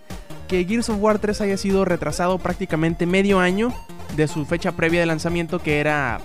que 0.51 0.65
Gears 0.65 0.89
of 0.89 0.97
War 0.99 1.17
3 1.17 1.39
haya 1.39 1.55
sido 1.55 1.85
retrasado 1.85 2.37
prácticamente 2.37 3.05
medio 3.05 3.39
año 3.39 3.73
de 4.17 4.27
su 4.27 4.45
fecha 4.45 4.73
previa 4.73 4.99
de 4.99 5.05
lanzamiento 5.05 5.59
que 5.59 5.79
era 5.79 6.19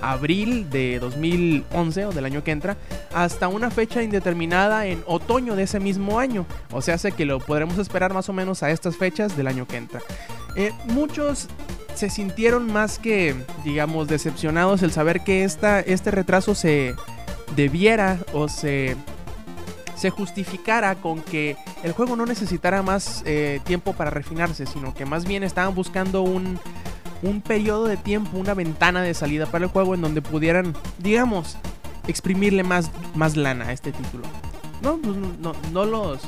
abril 0.00 0.70
de 0.70 1.00
2011 1.00 2.06
o 2.06 2.12
del 2.12 2.24
año 2.24 2.44
que 2.44 2.52
entra 2.52 2.76
hasta 3.12 3.48
una 3.48 3.72
fecha 3.72 4.00
indeterminada 4.04 4.86
en 4.86 5.02
otoño 5.06 5.56
de 5.56 5.64
ese 5.64 5.80
mismo 5.80 6.20
año. 6.20 6.46
O 6.70 6.82
sea, 6.82 6.98
sé 6.98 7.10
que 7.10 7.24
lo 7.24 7.40
podremos 7.40 7.76
esperar 7.78 8.14
más 8.14 8.28
o 8.28 8.32
menos 8.32 8.62
a 8.62 8.70
estas 8.70 8.96
fechas 8.96 9.36
del 9.36 9.48
año 9.48 9.66
que 9.66 9.78
entra. 9.78 10.00
Eh, 10.54 10.70
muchos 10.84 11.48
se 11.96 12.10
sintieron 12.10 12.72
más 12.72 13.00
que, 13.00 13.34
digamos, 13.64 14.06
decepcionados 14.06 14.84
el 14.84 14.92
saber 14.92 15.24
que 15.24 15.42
esta, 15.42 15.80
este 15.80 16.12
retraso 16.12 16.54
se 16.54 16.94
debiera 17.56 18.18
o 18.32 18.46
se, 18.46 18.94
se 19.96 20.10
justificara 20.10 20.94
con 20.96 21.20
que 21.20 21.56
el 21.82 21.92
juego 21.92 22.16
no 22.16 22.26
necesitara 22.26 22.82
más 22.82 23.22
eh, 23.26 23.60
tiempo 23.64 23.92
para 23.92 24.10
refinarse, 24.10 24.66
sino 24.66 24.94
que 24.94 25.06
más 25.06 25.24
bien 25.24 25.42
estaban 25.42 25.74
buscando 25.74 26.22
un 26.22 26.58
un 27.24 27.40
periodo 27.40 27.86
de 27.86 27.96
tiempo, 27.96 28.38
una 28.38 28.54
ventana 28.54 29.02
de 29.02 29.14
salida 29.14 29.46
para 29.46 29.64
el 29.64 29.70
juego 29.70 29.94
en 29.94 30.02
donde 30.02 30.22
pudieran, 30.22 30.74
digamos, 30.98 31.56
exprimirle 32.06 32.62
más, 32.62 32.90
más 33.14 33.36
lana 33.36 33.68
a 33.68 33.72
este 33.72 33.92
título. 33.92 34.24
No, 34.82 34.98
pues 34.98 35.16
no, 35.16 35.54
no 35.72 35.84
los. 35.84 36.20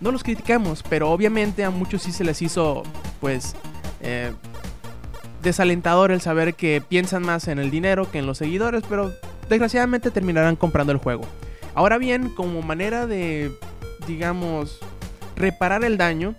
No 0.00 0.10
los 0.10 0.22
criticamos, 0.22 0.82
pero 0.82 1.10
obviamente 1.10 1.64
a 1.64 1.70
muchos 1.70 2.02
sí 2.02 2.12
se 2.12 2.24
les 2.24 2.42
hizo, 2.42 2.82
pues, 3.20 3.54
eh, 4.02 4.32
desalentador 5.42 6.10
el 6.10 6.20
saber 6.20 6.54
que 6.54 6.82
piensan 6.86 7.22
más 7.22 7.48
en 7.48 7.58
el 7.58 7.70
dinero 7.70 8.10
que 8.10 8.18
en 8.18 8.26
los 8.26 8.38
seguidores, 8.38 8.82
pero 8.88 9.12
desgraciadamente 9.48 10.10
terminarán 10.10 10.56
comprando 10.56 10.92
el 10.92 10.98
juego. 10.98 11.22
Ahora 11.76 11.98
bien, 11.98 12.30
como 12.30 12.62
manera 12.62 13.06
de, 13.06 13.52
digamos, 14.06 14.78
reparar 15.36 15.84
el 15.84 15.98
daño, 15.98 16.34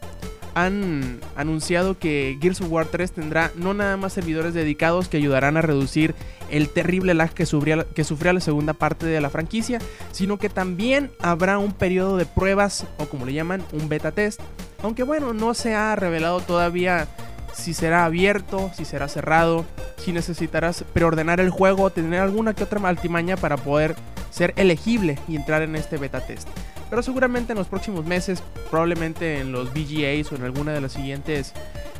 han 0.55 1.19
anunciado 1.35 1.99
que 1.99 2.39
Gears 2.41 2.61
of 2.61 2.71
War 2.71 2.87
3 2.87 3.11
tendrá 3.11 3.51
no 3.53 3.75
nada 3.75 3.97
más 3.97 4.13
servidores 4.13 4.55
dedicados 4.55 5.07
que 5.07 5.17
ayudarán 5.17 5.55
a 5.55 5.61
reducir 5.61 6.15
el 6.49 6.69
terrible 6.69 7.13
lag 7.13 7.35
que 7.35 7.45
sufría, 7.45 7.85
que 7.93 8.03
la 8.33 8.39
segunda 8.39 8.73
parte 8.73 9.05
de 9.05 9.21
la 9.21 9.29
franquicia, 9.29 9.77
sino 10.11 10.39
que 10.39 10.49
también 10.49 11.11
habrá 11.21 11.59
un 11.59 11.71
periodo 11.71 12.17
de 12.17 12.25
pruebas 12.25 12.87
o 12.97 13.05
como 13.05 13.27
le 13.27 13.33
llaman, 13.33 13.63
un 13.73 13.89
beta 13.89 14.11
test. 14.11 14.41
Aunque 14.81 15.03
bueno, 15.03 15.33
no 15.33 15.53
se 15.53 15.75
ha 15.75 15.95
revelado 15.95 16.39
todavía 16.39 17.07
si 17.53 17.75
será 17.75 18.05
abierto, 18.05 18.71
si 18.75 18.85
será 18.85 19.07
cerrado, 19.07 19.65
si 19.97 20.13
necesitarás 20.13 20.83
preordenar 20.93 21.39
el 21.39 21.51
juego 21.51 21.83
o 21.83 21.89
tener 21.91 22.21
alguna 22.21 22.55
que 22.55 22.63
otra 22.63 22.79
altimaña 22.89 23.37
para 23.37 23.57
poder 23.57 23.95
ser 24.37 24.53
elegible 24.55 25.17
y 25.27 25.35
entrar 25.35 25.63
en 25.63 25.75
este 25.75 25.97
beta 25.97 26.21
test. 26.21 26.47
Pero 26.89 27.01
seguramente 27.01 27.53
en 27.53 27.57
los 27.57 27.67
próximos 27.67 28.05
meses, 28.05 28.41
probablemente 28.69 29.39
en 29.39 29.51
los 29.51 29.73
VGAs 29.73 30.31
o 30.31 30.35
en 30.35 30.43
alguna 30.43 30.71
de 30.73 30.81
las 30.81 30.93
siguientes 30.93 31.53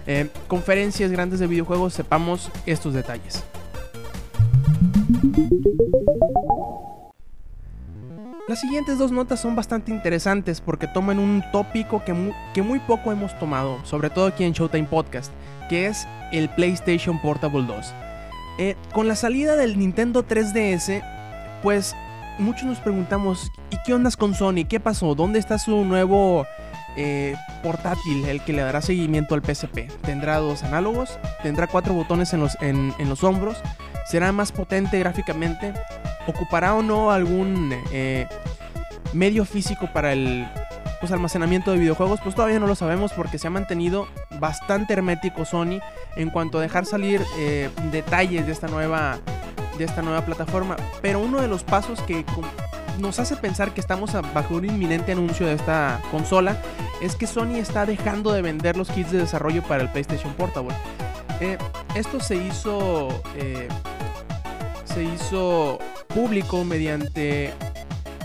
eh, 0.05 0.29
conferencias 0.47 1.11
grandes 1.11 1.39
de 1.39 1.47
videojuegos, 1.47 1.93
sepamos 1.93 2.51
estos 2.65 2.93
detalles. 2.93 3.43
Las 8.47 8.61
siguientes 8.61 8.97
dos 8.97 9.11
notas 9.11 9.41
son 9.41 9.57
bastante 9.57 9.91
interesantes 9.91 10.61
porque 10.61 10.87
toman 10.87 11.19
un 11.19 11.43
tópico 11.51 12.01
que, 12.05 12.13
muy 12.63 12.79
poco 12.79 13.11
hemos 13.11 13.37
tomado, 13.39 13.83
sobre 13.83 14.09
todo 14.09 14.27
aquí 14.27 14.45
en 14.45 14.53
Showtime 14.53 14.87
Podcast, 14.87 15.33
que 15.69 15.87
es 15.87 16.07
el 16.31 16.47
PlayStation 16.49 17.21
Portable 17.21 17.65
2. 17.67 17.93
Eh, 18.59 18.75
con 18.93 19.09
la 19.09 19.17
salida 19.17 19.57
del 19.57 19.77
Nintendo 19.77 20.25
3DS, 20.25 21.03
pues 21.61 21.93
muchos 22.39 22.65
nos 22.65 22.79
preguntamos, 22.79 23.51
¿y 23.69 23.77
qué 23.85 23.93
ondas 23.93 24.17
con 24.17 24.33
Sony? 24.33 24.65
¿Qué 24.67 24.79
pasó? 24.79 25.15
¿Dónde 25.15 25.39
está 25.39 25.57
su 25.57 25.85
nuevo 25.85 26.45
eh, 26.99 27.35
portátil 27.61 28.25
el 28.25 28.41
que 28.41 28.53
le 28.53 28.63
dará 28.63 28.81
seguimiento 28.81 29.35
al 29.35 29.43
PSP. 29.43 29.87
Tendrá 30.01 30.37
dos 30.37 30.63
análogos, 30.63 31.19
tendrá 31.43 31.67
cuatro 31.67 31.93
botones 31.93 32.33
en 32.33 32.39
los, 32.39 32.57
en, 32.59 32.91
en 32.97 33.07
los 33.07 33.23
hombros, 33.23 33.61
será 34.07 34.31
más 34.31 34.51
potente 34.51 34.97
gráficamente, 34.97 35.73
ocupará 36.25 36.73
o 36.73 36.81
no 36.81 37.11
algún 37.11 37.71
eh, 37.91 38.27
medio 39.13 39.45
físico 39.45 39.87
para 39.93 40.11
el 40.11 40.47
pues, 40.99 41.11
almacenamiento 41.11 41.71
de 41.71 41.77
videojuegos, 41.77 42.19
pues 42.21 42.33
todavía 42.33 42.59
no 42.59 42.65
lo 42.65 42.73
sabemos 42.73 43.13
porque 43.13 43.37
se 43.37 43.45
ha 43.45 43.51
mantenido 43.51 44.07
bastante 44.39 44.93
hermético 44.93 45.45
Sony 45.45 45.79
en 46.15 46.31
cuanto 46.31 46.57
a 46.57 46.61
dejar 46.63 46.87
salir 46.87 47.21
eh, 47.37 47.69
detalles 47.91 48.47
de 48.47 48.51
esta 48.51 48.67
nueva 48.67 49.19
de 49.77 49.85
esta 49.85 50.01
nueva 50.01 50.25
plataforma. 50.25 50.75
Pero 51.01 51.19
uno 51.19 51.41
de 51.41 51.47
los 51.47 51.63
pasos 51.63 52.01
que 52.01 52.25
nos 52.99 53.19
hace 53.19 53.35
pensar 53.35 53.73
que 53.73 53.81
estamos 53.81 54.13
bajo 54.33 54.55
un 54.55 54.65
inminente 54.65 55.11
anuncio 55.11 55.45
de 55.45 55.53
esta 55.53 56.01
consola 56.11 56.57
es 57.01 57.15
que 57.15 57.27
Sony 57.27 57.57
está 57.57 57.85
dejando 57.85 58.31
de 58.33 58.41
vender 58.41 58.75
los 58.75 58.89
kits 58.89 59.11
de 59.11 59.19
desarrollo 59.19 59.61
para 59.63 59.83
el 59.83 59.91
PlayStation 59.91 60.33
Portable. 60.33 60.75
Eh, 61.39 61.57
esto 61.95 62.19
se 62.19 62.35
hizo 62.35 63.09
eh, 63.35 63.67
se 64.85 65.03
hizo 65.03 65.77
público 66.07 66.63
mediante 66.63 67.53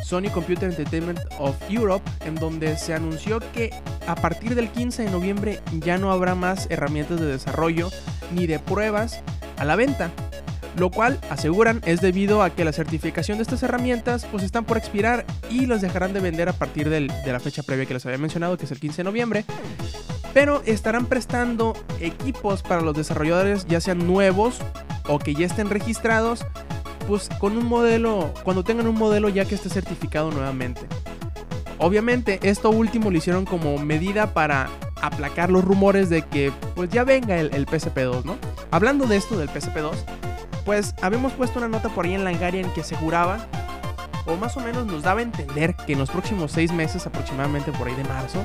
Sony 0.03 0.31
Computer 0.33 0.71
Entertainment 0.71 1.21
of 1.39 1.57
Europe, 1.69 2.09
en 2.25 2.35
donde 2.35 2.77
se 2.77 2.95
anunció 2.95 3.41
que 3.53 3.71
a 4.07 4.15
partir 4.15 4.55
del 4.55 4.69
15 4.71 5.05
de 5.05 5.11
noviembre 5.11 5.61
ya 5.81 5.99
no 5.99 6.13
habrá 6.13 6.35
más 6.35 6.67
herramientas 6.71 7.21
de 7.21 7.27
desarrollo 7.27 7.91
ni 8.35 8.47
de 8.47 8.59
pruebas 8.59 9.23
a 9.59 9.65
la 9.65 9.77
venta. 9.77 10.11
Lo 10.77 10.91
cual 10.91 11.19
aseguran 11.29 11.81
es 11.85 12.01
debido 12.01 12.43
a 12.43 12.51
que 12.51 12.65
la 12.65 12.73
certificación 12.73 13.39
de 13.39 13.43
estas 13.43 13.63
herramientas 13.63 14.27
pues 14.31 14.43
están 14.43 14.65
por 14.65 14.79
expirar 14.79 15.27
y 15.51 15.67
los 15.67 15.83
dejarán 15.83 16.13
de 16.13 16.21
vender 16.21 16.49
a 16.49 16.55
partir 16.55 16.89
de 16.89 17.01
la 17.01 17.41
fecha 17.41 17.63
previa 17.63 17.87
que 17.87 17.95
les 17.95 18.07
había 18.07 18.19
mencionado, 18.19 18.57
que 18.57 18.65
es 18.65 18.71
el 18.71 18.81
15 18.81 18.99
de 18.99 19.05
noviembre. 19.05 19.45
Pero 20.33 20.63
estarán 20.65 21.07
prestando 21.07 21.75
equipos 22.01 22.63
para 22.63 22.81
los 22.81 22.97
desarrolladores, 22.97 23.67
ya 23.67 23.81
sean 23.81 24.07
nuevos 24.07 24.59
o 25.09 25.19
que 25.19 25.35
ya 25.35 25.47
estén 25.47 25.69
registrados, 25.69 26.47
pues 27.07 27.29
con 27.39 27.57
un 27.59 27.67
modelo, 27.67 28.33
cuando 28.43 28.65
tengan 28.65 28.87
un 28.87 28.97
modelo 28.97 29.29
ya 29.29 29.45
que 29.45 29.55
esté 29.55 29.69
certificado 29.69 30.31
nuevamente. 30.31 30.81
Obviamente 31.79 32.39
esto 32.43 32.71
último 32.71 33.11
lo 33.11 33.19
hicieron 33.19 33.45
como 33.45 33.77
medida 33.79 34.33
para 34.33 34.71
aplacar 35.03 35.51
los 35.51 35.65
rumores 35.65 36.09
de 36.09 36.23
que 36.23 36.53
pues 36.77 36.89
ya 36.91 37.05
venga 37.05 37.37
el, 37.39 37.67
PSP2, 37.67 38.25
¿no? 38.25 38.37
Hablando 38.71 39.07
de 39.07 39.17
esto 39.17 39.37
del 39.37 39.49
PSP2, 39.49 39.93
pues 40.65 40.95
habíamos 41.03 41.33
puesto 41.33 41.59
una 41.59 41.69
nota 41.69 41.89
por 41.89 42.05
ahí 42.05 42.15
en 42.15 42.25
Langaria 42.25 42.61
en 42.61 42.73
que 42.73 42.83
aseguraba, 42.83 43.47
o 44.27 44.37
más 44.37 44.57
o 44.57 44.61
menos 44.61 44.87
nos 44.87 45.03
daba 45.03 45.21
a 45.21 45.23
entender 45.23 45.75
que 45.75 45.95
en 45.95 45.99
los 45.99 46.11
próximos 46.11 46.53
seis 46.53 46.73
meses, 46.73 47.07
aproximadamente 47.07 47.73
por 47.73 47.89
ahí 47.89 47.95
de 47.95 48.05
marzo, 48.05 48.45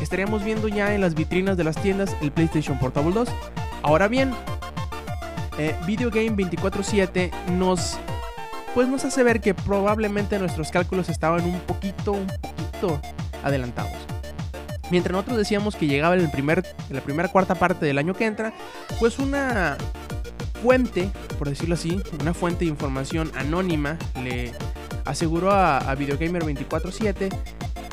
estaríamos 0.00 0.44
viendo 0.44 0.68
ya 0.68 0.94
en 0.94 1.00
las 1.00 1.14
vitrinas 1.14 1.56
de 1.56 1.64
las 1.64 1.76
tiendas 1.76 2.14
el 2.20 2.30
PlayStation 2.30 2.78
Portable 2.78 3.12
2. 3.12 3.28
Ahora 3.82 4.08
bien, 4.08 4.32
Video 5.86 6.10
Game 6.10 6.30
24/7 6.30 7.30
nos 7.52 7.98
pues 8.74 8.88
nos 8.88 9.04
hace 9.04 9.22
ver 9.22 9.40
que 9.40 9.54
probablemente 9.54 10.36
nuestros 10.38 10.72
cálculos 10.72 11.08
estaban 11.08 11.44
un 11.44 11.60
poquito, 11.60 12.12
un 12.12 12.26
poquito 12.26 13.00
adelantados. 13.44 13.92
Mientras 14.90 15.12
nosotros 15.12 15.38
decíamos 15.38 15.76
que 15.76 15.86
llegaba 15.86 16.16
en, 16.16 16.22
el 16.22 16.30
primer, 16.30 16.64
en 16.90 16.96
la 16.96 17.00
primera 17.00 17.28
cuarta 17.28 17.54
parte 17.54 17.86
del 17.86 17.98
año 17.98 18.14
que 18.14 18.26
entra, 18.26 18.52
pues 18.98 19.20
una 19.20 19.78
fuente, 20.64 21.10
por 21.38 21.50
decirlo 21.50 21.74
así, 21.74 22.00
una 22.22 22.32
fuente 22.32 22.64
de 22.64 22.70
información 22.70 23.30
anónima 23.34 23.98
le 24.22 24.50
aseguró 25.04 25.50
a, 25.50 25.94
Videogamer 25.94 26.42
24/7 26.42 27.28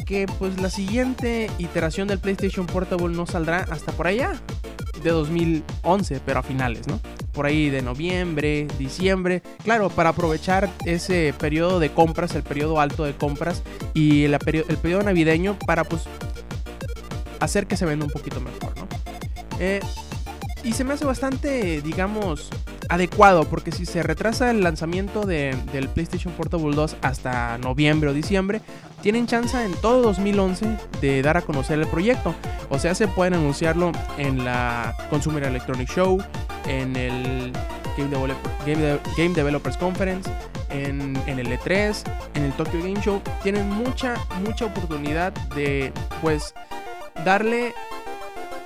que 0.05 0.25
pues 0.39 0.61
la 0.61 0.69
siguiente 0.69 1.51
iteración 1.57 2.07
del 2.07 2.19
PlayStation 2.19 2.65
Portable 2.67 3.13
no 3.13 3.25
saldrá 3.25 3.67
hasta 3.69 3.91
por 3.91 4.07
allá 4.07 4.39
de 5.03 5.09
2011, 5.09 6.21
pero 6.25 6.39
a 6.39 6.43
finales, 6.43 6.87
¿no? 6.87 6.97
por 7.33 7.45
ahí 7.45 7.69
de 7.69 7.81
noviembre, 7.81 8.67
diciembre. 8.79 9.41
Claro, 9.65 9.89
para 9.89 10.09
aprovechar 10.09 10.69
ese 10.85 11.33
periodo 11.37 11.79
de 11.81 11.91
compras, 11.91 12.35
el 12.35 12.43
periodo 12.43 12.79
alto 12.79 13.03
de 13.03 13.13
compras 13.15 13.63
y 13.93 14.23
el, 14.23 14.37
periodo 14.39 15.03
navideño 15.03 15.57
para 15.67 15.83
pues 15.83 16.03
hacer 17.41 17.67
que 17.67 17.75
se 17.75 17.85
venda 17.85 18.05
un 18.05 18.11
poquito 18.11 18.39
mejor, 18.39 18.77
¿no? 18.77 18.87
Eh, 19.59 19.81
y 20.63 20.73
se 20.73 20.83
me 20.83 20.93
hace 20.93 21.05
bastante, 21.05 21.81
digamos, 21.81 22.49
adecuado, 22.89 23.45
porque 23.45 23.71
si 23.71 23.85
se 23.85 24.03
retrasa 24.03 24.51
el 24.51 24.61
lanzamiento 24.61 25.25
del 25.25 25.89
PlayStation 25.93 26.33
Portable 26.33 26.75
2 26.75 26.97
hasta 27.01 27.57
noviembre 27.57 28.09
o 28.09 28.13
diciembre, 28.13 28.61
tienen 29.01 29.27
chance 29.27 29.63
en 29.63 29.73
todo 29.73 30.01
2011 30.01 30.77
de 31.01 31.21
dar 31.21 31.37
a 31.37 31.41
conocer 31.41 31.79
el 31.79 31.87
proyecto. 31.87 32.35
O 32.69 32.79
sea, 32.79 32.95
se 32.95 33.07
pueden 33.07 33.33
anunciarlo 33.33 33.91
en 34.17 34.45
la 34.45 34.95
Consumer 35.09 35.43
Electronic 35.43 35.89
Show, 35.89 36.23
en 36.67 36.95
el 36.95 37.51
Game, 37.97 39.33
Developers 39.33 39.77
Conference, 39.77 40.29
en, 40.69 41.17
el 41.27 41.47
E3, 41.47 42.03
en 42.35 42.43
el 42.43 42.53
Tokyo 42.53 42.79
Game 42.79 43.01
Show. 43.01 43.21
Tienen 43.43 43.69
mucha, 43.69 44.15
mucha 44.45 44.65
oportunidad 44.65 45.33
de, 45.55 45.91
pues, 46.21 46.53
darle 47.25 47.73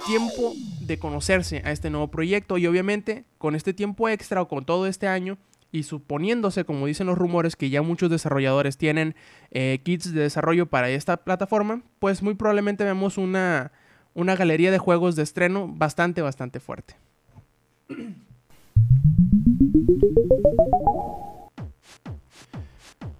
tiempo 0.06 0.54
de 0.82 1.00
conocerse 1.00 1.62
a 1.66 1.72
este 1.72 1.90
nuevo 1.90 2.10
proyecto 2.10 2.58
y 2.58 2.68
obviamente 2.68 3.26
con 3.38 3.56
este 3.56 3.74
tiempo 3.74 4.08
extra 4.10 4.42
o 4.42 4.48
con 4.48 4.66
todo 4.66 4.88
este 4.88 5.08
año 5.08 5.38
y 5.72 5.84
suponiéndose, 5.84 6.64
como 6.64 6.86
dicen 6.86 7.08
los 7.08 7.18
rumores, 7.18 7.56
que 7.56 7.70
ya 7.70 7.82
muchos 7.82 8.10
desarrolladores 8.10 8.78
tienen 8.78 9.16
eh, 9.52 9.82
kits 9.84 10.14
de 10.14 10.22
desarrollo 10.22 10.68
para 10.68 10.90
esta 10.90 11.18
plataforma, 11.18 11.82
pues 12.00 12.22
muy 12.22 12.36
probablemente 12.36 12.86
vemos 12.86 13.18
una, 13.18 13.72
una 14.14 14.36
galería 14.36 14.72
de 14.72 14.78
juegos 14.78 15.16
de 15.16 15.24
estreno 15.24 15.68
bastante, 15.68 16.22
bastante 16.22 16.60
fuerte. 16.62 16.96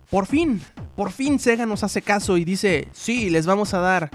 Por 0.10 0.28
fin, 0.28 0.62
por 0.96 1.12
fin 1.12 1.40
Sega 1.40 1.66
nos 1.66 1.84
hace 1.84 2.02
caso 2.02 2.38
y 2.38 2.46
dice, 2.46 2.88
sí, 2.94 3.30
les 3.30 3.46
vamos 3.46 3.74
a 3.74 3.80
dar 3.80 4.12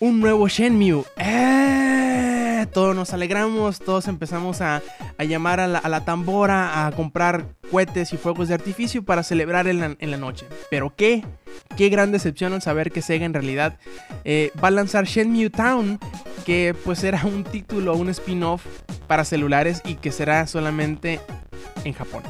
un 0.00 0.20
nuevo 0.20 0.48
Shenmue. 0.48 1.04
¡Eh! 1.16 2.66
Todos 2.72 2.94
nos 2.94 3.12
alegramos, 3.12 3.78
todos 3.78 4.08
empezamos 4.08 4.60
a, 4.60 4.82
llamar 5.18 5.60
a 5.60 5.66
la, 5.66 6.04
tambora, 6.04 6.86
a 6.86 6.92
comprar 6.92 7.46
cohetes 7.70 8.12
y 8.12 8.16
fuegos 8.16 8.48
de 8.48 8.54
artificio 8.54 9.04
para 9.04 9.22
celebrar 9.22 9.68
en 9.68 9.80
la, 9.80 10.16
noche. 10.16 10.46
Pero 10.70 10.94
qué, 10.94 11.24
qué 11.76 11.88
gran 11.88 12.12
decepción 12.12 12.52
al 12.52 12.62
saber 12.62 12.92
que 12.92 13.02
Sega 13.02 13.24
en 13.24 13.34
realidad 13.34 13.78
eh, 14.24 14.52
va 14.62 14.68
a 14.68 14.72
lanzar 14.72 15.06
Shenmue 15.06 15.50
Town, 15.50 15.98
que 16.44 16.74
pues 16.84 17.04
era 17.04 17.24
un 17.24 17.44
título, 17.44 17.94
un 17.94 18.10
spin-off 18.10 18.64
para 19.06 19.24
celulares 19.24 19.80
y 19.84 19.94
que 19.94 20.12
será 20.12 20.46
solamente 20.46 21.20
en 21.84 21.94
Japón. 21.94 22.22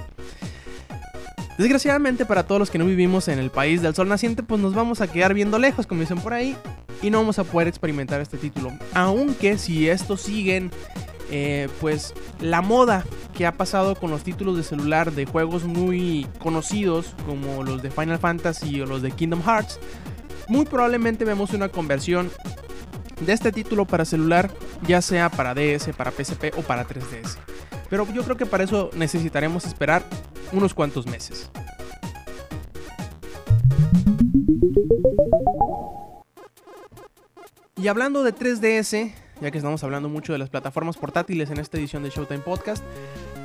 Desgraciadamente 1.59 2.25
para 2.25 2.47
todos 2.47 2.61
los 2.61 2.71
que 2.71 2.79
no 2.79 2.85
vivimos 2.87 3.27
en 3.27 3.41
el 3.41 3.51
país 3.51 3.83
del 3.83 3.93
sol 3.93 4.09
naciente, 4.09 4.45
pues 4.45 4.61
nos 4.61 4.75
vamos 4.75 5.01
a 5.01 5.09
quedar 5.09 5.35
viendo 5.35 5.59
lejos, 5.59 5.89
como 5.89 6.03
dicen 6.03 6.21
por 6.21 6.33
ahí, 6.33 6.57
y 7.03 7.11
no 7.11 7.19
vamos 7.19 7.41
a 7.41 7.45
poder 7.45 7.67
experimentar 7.67 8.21
este 8.21 8.39
título. 8.39 8.71
Aunque 8.95 9.59
si 9.59 9.89
estos 9.89 10.21
siguen, 10.21 10.71
eh, 11.33 11.69
pues 11.81 12.15
la 12.41 12.63
moda 12.63 13.05
que 13.37 13.45
ha 13.45 13.57
pasado 13.57 13.97
con 13.97 14.13
los 14.13 14.23
títulos 14.23 14.57
de 14.57 14.63
celular 14.63 15.11
de 15.11 15.27
juegos 15.27 15.65
muy 15.65 16.29
conocidos, 16.39 17.17
como 17.27 17.65
los 17.65 17.83
de 17.83 17.91
Final 17.91 18.21
Fantasy 18.21 18.81
o 18.81 18.87
los 18.87 19.03
de 19.03 19.11
Kingdom 19.11 19.43
Hearts, 19.43 19.81
muy 20.47 20.65
probablemente 20.65 21.25
vemos 21.25 21.53
una 21.55 21.69
conversión 21.71 22.31
de 23.21 23.33
este 23.33 23.51
título 23.51 23.85
para 23.85 24.05
celular, 24.05 24.49
ya 24.87 25.03
sea 25.03 25.29
para 25.29 25.55
DS, 25.55 25.89
para 25.97 26.13
PSP 26.13 26.57
o 26.57 26.63
para 26.63 26.87
3DS. 26.87 27.37
Pero 27.91 28.07
yo 28.13 28.23
creo 28.23 28.37
que 28.37 28.47
para 28.47 28.65
eso 28.65 28.91
necesitaremos 28.95 29.65
esperar 29.65 30.03
unos 30.53 30.75
cuantos 30.75 31.07
meses. 31.07 31.51
Y 37.77 37.87
hablando 37.89 38.25
de 38.25 38.35
3DS, 38.35 39.13
ya 39.41 39.51
que 39.51 39.59
estamos 39.59 39.85
hablando 39.85 40.09
mucho 40.09 40.33
de 40.33 40.39
las 40.39 40.51
plataformas 40.51 40.97
portátiles 40.97 41.51
en 41.51 41.59
esta 41.59 41.79
edición 41.79 42.03
de 42.03 42.11
Showtime 42.11 42.41
Podcast, 42.41 42.83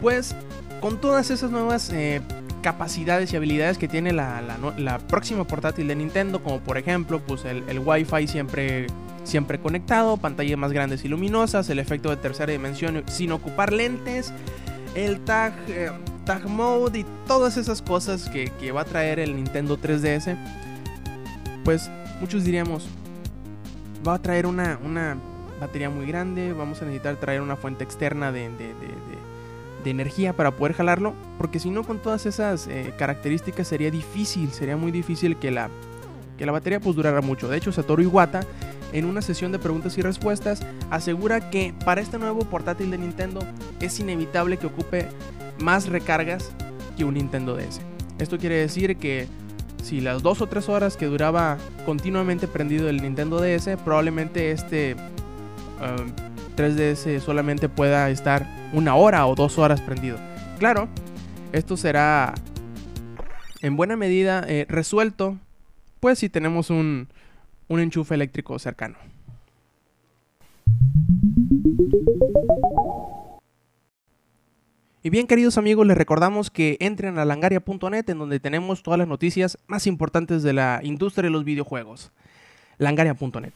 pues 0.02 0.36
con 0.82 1.00
todas 1.00 1.30
esas 1.30 1.52
nuevas 1.52 1.92
eh, 1.92 2.22
capacidades 2.64 3.32
y 3.32 3.36
habilidades 3.36 3.78
que 3.78 3.88
tiene 3.88 4.12
la, 4.12 5.00
próxima 5.08 5.46
portátil 5.46 5.88
de 5.88 5.96
Nintendo, 5.96 6.42
como 6.42 6.60
por 6.60 6.78
ejemplo 6.78 7.20
pues 7.20 7.46
el 7.46 7.80
Wi-Fi 7.80 8.28
siempre 8.28 8.88
siempre 9.24 9.60
conectado, 9.60 10.18
pantallas 10.18 10.58
más 10.58 10.72
grandes 10.72 11.03
y 11.06 11.08
luminosas, 11.08 11.70
el 11.70 11.80
efecto 11.80 12.10
de 12.10 12.18
tercera 12.18 12.51
dimensión 12.51 13.03
sin 13.08 13.32
ocupar 13.32 13.74
lentes, 13.74 14.34
el 14.96 15.22
tag, 15.22 15.53
eh, 15.68 15.92
tag 16.25 16.48
mode 16.48 17.00
y 17.00 17.06
todas 17.27 17.58
esas 17.58 17.82
cosas 17.82 18.30
que, 18.30 18.72
va 18.72 18.82
a 18.82 18.86
traer 18.86 19.20
el 19.20 19.36
Nintendo 19.36 19.77
3DS, 19.77 20.38
pues 21.63 21.89
muchos 22.20 22.44
diríamos, 22.44 22.88
va 24.08 24.15
a 24.15 24.20
traer 24.20 24.46
una, 24.46 24.80
una 24.84 25.18
batería 25.60 25.89
muy 25.89 26.06
grande, 26.06 26.53
vamos 26.53 26.82
a 26.82 26.86
necesitar 26.86 27.15
traer 27.18 27.42
una 27.42 27.56
fuente 27.56 27.84
externa 27.84 28.32
de, 28.32 28.50
de, 28.50 28.74
energía 29.86 30.32
para 30.32 30.51
poder 30.51 30.74
jalarlo, 30.74 31.13
porque 31.38 31.60
si 31.60 31.70
no 31.70 31.84
con 31.84 32.00
todas 32.00 32.25
esas 32.25 32.68
eh, 32.68 32.94
características 32.98 33.68
sería 33.68 33.92
difícil, 33.92 34.50
sería 34.53 34.77
muy 34.77 34.94
difícil 34.94 35.36
que 35.36 35.51
la, 35.51 35.70
que 36.38 36.46
la 36.46 36.53
batería 36.53 36.80
pues 36.80 36.96
durara 36.96 37.20
mucho. 37.20 37.50
De 37.50 37.58
hecho, 37.58 37.74
Satoru 37.74 38.01
Iwata 38.01 38.46
en 38.94 39.06
una 39.06 39.22
sesión 39.22 39.52
de 39.52 39.60
preguntas 39.60 39.98
y 39.98 40.02
respuestas, 40.02 40.66
asegura 40.90 41.50
que 41.50 41.74
para 41.84 42.02
este 42.02 42.20
nuevo 42.20 42.42
portátil 42.42 42.92
de 42.92 43.00
Nintendo 43.00 43.42
es 43.82 44.00
inevitable 44.00 44.58
que 44.58 44.68
ocupe 44.68 45.08
más 45.60 45.88
recargas 45.88 46.52
que 46.96 47.04
un 47.04 47.16
Nintendo 47.16 47.56
DS. 47.56 47.82
Esto 48.20 48.38
quiere 48.38 48.56
decir 48.56 48.96
que 48.98 49.28
si 49.84 50.00
las 50.00 50.24
dos 50.24 50.42
o 50.42 50.48
tres 50.48 50.70
horas 50.70 50.96
que 50.96 51.08
duraba 51.08 51.58
continuamente 51.86 52.48
prendido 52.48 52.88
el 52.88 53.02
Nintendo 53.02 53.42
DS, 53.42 53.78
probablemente 53.84 54.52
este 54.52 54.96
3DS 56.56 57.16
um, 57.16 57.22
solamente 57.22 57.68
pueda 57.68 58.10
estar 58.10 58.48
una 58.72 58.96
hora 58.96 59.26
o 59.26 59.36
dos 59.36 59.58
horas 59.58 59.82
prendido. 59.82 60.18
Claro, 60.60 60.88
esto 61.52 61.76
será 61.76 62.34
en 63.62 63.76
buena 63.76 63.98
medida 63.98 64.44
eh, 64.48 64.66
resuelto, 64.70 65.38
pues 66.00 66.20
si 66.20 66.30
tenemos 66.30 66.70
un, 66.70 67.08
un 67.67 67.79
enchufe 67.79 68.15
eléctrico 68.15 68.58
cercano. 68.60 68.98
Y 75.05 75.10
bien 75.10 75.27
queridos 75.27 75.58
amigos, 75.58 75.86
les 75.86 75.98
recordamos 75.98 76.50
que 76.50 76.77
entren 76.79 77.20
a 77.20 77.25
langaria.net 77.25 78.10
en 78.10 78.20
donde 78.20 78.39
tenemos 78.39 78.84
todas 78.84 78.98
las 78.98 79.08
noticias 79.08 79.58
más 79.67 79.86
importantes 79.86 80.43
de 80.43 80.53
la 80.53 80.79
industria 80.82 81.24
de 81.24 81.32
los 81.32 81.43
videojuegos. 81.43 82.13
Langaria.net. 82.77 83.51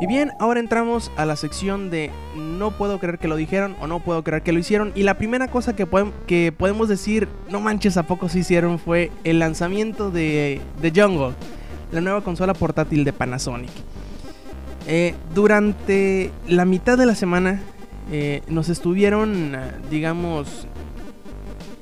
Y 0.00 0.06
bien, 0.06 0.30
ahora 0.40 0.58
entramos 0.58 1.12
a 1.18 1.26
la 1.26 1.36
sección 1.36 1.90
de 1.90 2.10
no 2.34 2.70
puedo 2.70 2.98
creer 2.98 3.18
que 3.18 3.28
lo 3.28 3.36
dijeron 3.36 3.76
o 3.82 3.86
no 3.86 4.00
puedo 4.00 4.24
creer 4.24 4.42
que 4.42 4.52
lo 4.52 4.58
hicieron. 4.58 4.90
Y 4.94 5.02
la 5.02 5.18
primera 5.18 5.48
cosa 5.48 5.76
que, 5.76 5.86
podemos 5.86 6.88
decir, 6.88 7.28
no 7.50 7.60
manches, 7.60 7.98
¿a 7.98 8.06
poco 8.06 8.30
se 8.30 8.38
hicieron? 8.38 8.78
Fue 8.78 9.10
el 9.24 9.38
lanzamiento 9.38 10.10
de, 10.10 10.62
de 10.80 10.92
Jungle, 10.98 11.34
la 11.92 12.00
nueva 12.00 12.22
consola 12.22 12.54
portátil 12.54 13.04
de 13.04 13.12
Panasonic. 13.12 13.70
Eh, 14.86 15.14
durante 15.34 16.32
la 16.48 16.64
mitad 16.64 16.96
de 16.96 17.06
la 17.06 17.14
semana 17.14 17.60
eh, 18.10 18.42
nos 18.48 18.68
estuvieron, 18.68 19.56
digamos, 19.90 20.66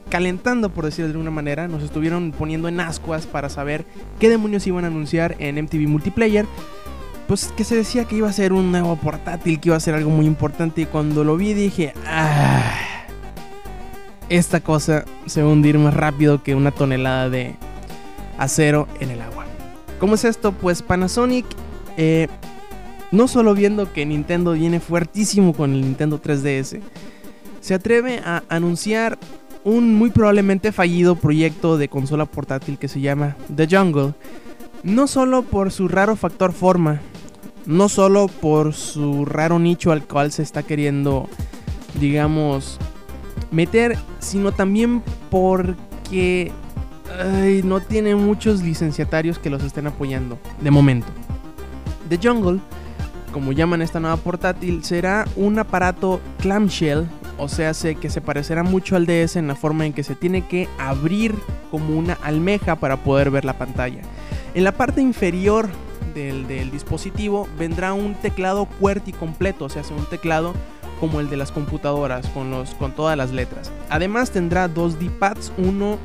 calentando, 0.09 0.71
por 0.71 0.85
decirlo 0.85 1.09
de 1.09 1.13
alguna 1.13 1.31
manera, 1.31 1.69
nos 1.69 1.83
estuvieron 1.83 2.33
poniendo 2.33 2.69
en 2.69 2.81
ascuas 2.81 3.27
para 3.27 3.49
saber 3.49 3.85
qué 4.19 4.29
demonios 4.29 4.67
iban 4.67 4.85
a 4.85 4.89
anunciar 4.89 5.37
en 5.39 5.63
MTV 5.63 5.89
Multiplayer. 5.89 6.47
Pues 7.27 7.53
que 7.57 7.65
se 7.65 7.77
decía 7.77 8.05
que 8.05 8.17
iba 8.17 8.29
a 8.29 8.33
ser 8.33 8.55
un 8.55 8.71
nuevo 8.71 8.97
portátil, 8.97 9.61
que 9.61 9.69
iba 9.69 9.77
a 9.77 9.81
ser 9.81 9.95
algo 9.95 10.11
muy 10.11 10.25
importante. 10.25 10.83
Y 10.83 10.87
cuando 10.87 11.25
lo 11.25 11.37
vi 11.37 11.53
dije, 11.53 11.93
ah, 12.07 12.73
esta 14.31 14.61
cosa 14.61 15.05
se 15.27 15.43
va 15.43 15.51
a 15.51 15.53
hundir 15.53 15.79
más 15.79 15.93
rápido 15.93 16.43
que 16.43 16.55
una 16.55 16.71
tonelada 16.71 17.29
de 17.29 17.55
acero 18.39 18.89
en 19.01 19.11
el 19.11 19.21
agua. 19.21 19.48
¿Cómo 19.99 20.15
es 20.15 20.25
esto? 20.25 20.53
Pues 20.53 20.83
Panasonic 20.83 21.45
eh, 21.97 22.29
no 23.11 23.27
solo 23.27 23.55
viendo 23.55 23.93
que 23.93 24.07
Nintendo 24.07 24.53
viene 24.53 24.81
fuertísimo 24.81 25.53
con 25.53 25.73
el 25.75 25.81
Nintendo 25.81 26.21
3DS, 26.21 26.81
se 27.61 27.75
atreve 27.75 28.21
a 28.25 28.43
anunciar 28.49 29.19
un 29.65 29.95
muy 29.95 30.11
probablemente 30.11 30.73
fallido 30.73 31.17
proyecto 31.17 31.77
de 31.77 31.89
consola 31.89 32.27
portátil 32.27 32.79
que 32.79 32.89
se 32.89 33.01
llama 33.01 33.37
The 33.55 33.67
Jungle. 33.69 34.15
No 34.83 35.07
solo 35.07 35.43
por 35.43 35.73
su 35.73 35.89
raro 35.89 36.15
factor 36.15 36.53
forma, 36.53 37.01
no 37.67 37.89
solo 37.89 38.29
por 38.29 38.75
su 38.75 39.25
raro 39.25 39.59
nicho 39.59 39.91
al 39.91 40.05
cual 40.05 40.31
se 40.31 40.43
está 40.43 40.63
queriendo, 40.63 41.29
digamos, 42.01 42.79
meter, 43.51 43.99
sino 44.21 44.53
también 44.53 45.03
porque 45.31 46.53
no 47.65 47.81
tiene 47.81 48.15
muchos 48.15 48.63
licenciatarios 48.63 49.39
que 49.39 49.51
los 49.51 49.63
estén 49.63 49.87
apoyando 49.87 50.39
de 50.61 50.71
momento. 50.71 51.09
The 52.09 52.19
Jungle 52.23 52.61
como 53.33 53.53
llaman 53.53 53.83
esta 53.83 54.01
nueva 54.01 54.17
portátil, 54.17 54.85
será 54.85 55.27
un 55.37 55.59
aparato 55.59 56.21
clamshell, 56.41 57.07
o 57.39 57.49
sea, 57.49 57.73
que 57.73 58.11
se 58.11 58.21
parecerá 58.21 58.63
mucho 58.63 58.97
al 58.97 59.07
DS 59.07 59.37
en 59.37 59.47
la 59.47 59.55
forma 59.55 59.87
en 59.87 59.93
que 59.93 60.03
se 60.03 60.15
tiene 60.15 60.47
que 60.47 60.69
abrir 60.79 61.35
como 61.71 61.97
una 61.97 62.15
almeja 62.15 62.77
para 62.77 62.97
poder 62.97 63.31
ver 63.31 63.45
la 63.45 63.59
pantalla. 63.59 64.03
En 64.55 64.65
la 64.65 64.73
parte 64.73 65.01
inferior 65.01 65.69
del, 66.15 66.71
dispositivo 66.73 67.47
vendrá 67.57 67.93
un 67.93 68.15
teclado 68.15 68.67
QWERTY 68.81 69.13
completo, 69.13 69.67
o 69.67 69.69
sea, 69.69 69.83
un 69.97 70.05
teclado 70.07 70.53
como 70.99 71.21
el 71.21 71.31
de 71.31 71.37
las 71.37 71.53
computadoras, 71.53 72.27
con, 72.29 72.51
los, 72.51 72.75
con 72.75 72.91
todas 72.91 73.17
las 73.17 73.31
letras. 73.31 73.71
Además 73.89 74.33
tendrá 74.33 74.67
dos 74.67 74.99
D-pads, 74.99 75.53
uno 75.59 75.99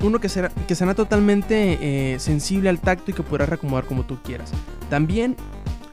uno 0.00 0.20
que 0.20 0.28
será, 0.28 0.50
que 0.50 0.74
totalmente 0.94 1.78
eh, 1.80 2.18
sensible 2.18 2.68
al 2.68 2.80
tacto 2.80 3.10
y 3.10 3.14
que 3.14 3.22
podrás 3.22 3.48
reacomodar 3.48 3.84
como 3.84 4.04
tú 4.04 4.18
quieras. 4.22 4.52
También 4.90 5.36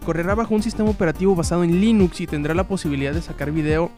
correrá 0.06 0.36
bajo 0.36 0.54
un 0.54 0.64
sistema 0.64 0.90
operativo 0.90 1.36
basado 1.36 1.64
en 1.64 1.82
Linux 1.82 2.22
y 2.22 2.28
tendrá 2.28 2.54
la 2.54 2.68
posibilidad 2.68 3.14
de 3.14 3.22
sacar 3.22 3.52
video, 3.52 3.92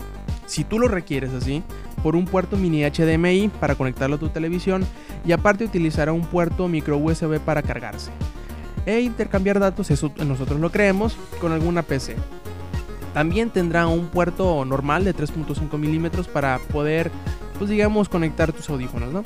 si 0.46 0.64
tú 0.64 0.80
lo 0.80 0.88
requieres 0.88 1.34
así, 1.34 1.62
por 2.02 2.16
un 2.16 2.26
puerto 2.26 2.58
mini 2.58 2.84
HDMI 2.84 3.50
para 3.60 3.76
conectarlo 3.76 4.16
a 4.16 4.20
tu 4.20 4.30
televisión 4.30 4.86
y 5.26 5.34
aparte 5.34 5.66
utilizará 5.66 6.14
un 6.14 6.22
puerto 6.22 6.68
micro 6.68 6.98
USB 6.98 7.40
para 7.40 7.62
cargarse. 7.62 8.12
E 8.86 9.02
intercambiar 9.02 9.60
datos, 9.60 9.92
eso 9.92 10.14
nosotros 10.26 10.62
lo 10.62 10.72
creemos, 10.72 11.18
con 11.42 11.52
alguna 11.52 11.82
PC. 11.82 12.16
También 13.14 13.50
tendrá 13.50 13.88
un 13.88 14.08
puerto 14.08 14.64
normal 14.64 15.04
de 15.04 15.14
3.5 15.14 15.78
milímetros 15.78 16.30
para 16.30 16.60
poder, 16.72 17.12
pues 17.58 17.70
digamos, 17.70 18.08
conectar 18.08 18.54
tus 18.54 18.70
audífonos, 18.70 19.12
¿no? 19.12 19.24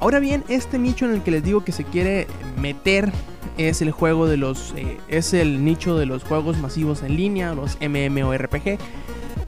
Ahora 0.00 0.20
bien, 0.20 0.44
este 0.48 0.78
nicho 0.78 1.06
en 1.06 1.12
el 1.12 1.22
que 1.22 1.30
les 1.30 1.42
digo 1.42 1.64
que 1.64 1.72
se 1.72 1.84
quiere 1.84 2.26
meter 2.60 3.10
es 3.56 3.82
el 3.82 3.90
juego 3.90 4.28
de 4.28 4.36
los 4.36 4.72
eh, 4.76 4.98
es 5.08 5.34
el 5.34 5.64
nicho 5.64 5.98
de 5.98 6.06
los 6.06 6.22
juegos 6.22 6.56
masivos 6.58 7.02
en 7.02 7.16
línea, 7.16 7.54
los 7.54 7.76
MMORPG. 7.80 8.78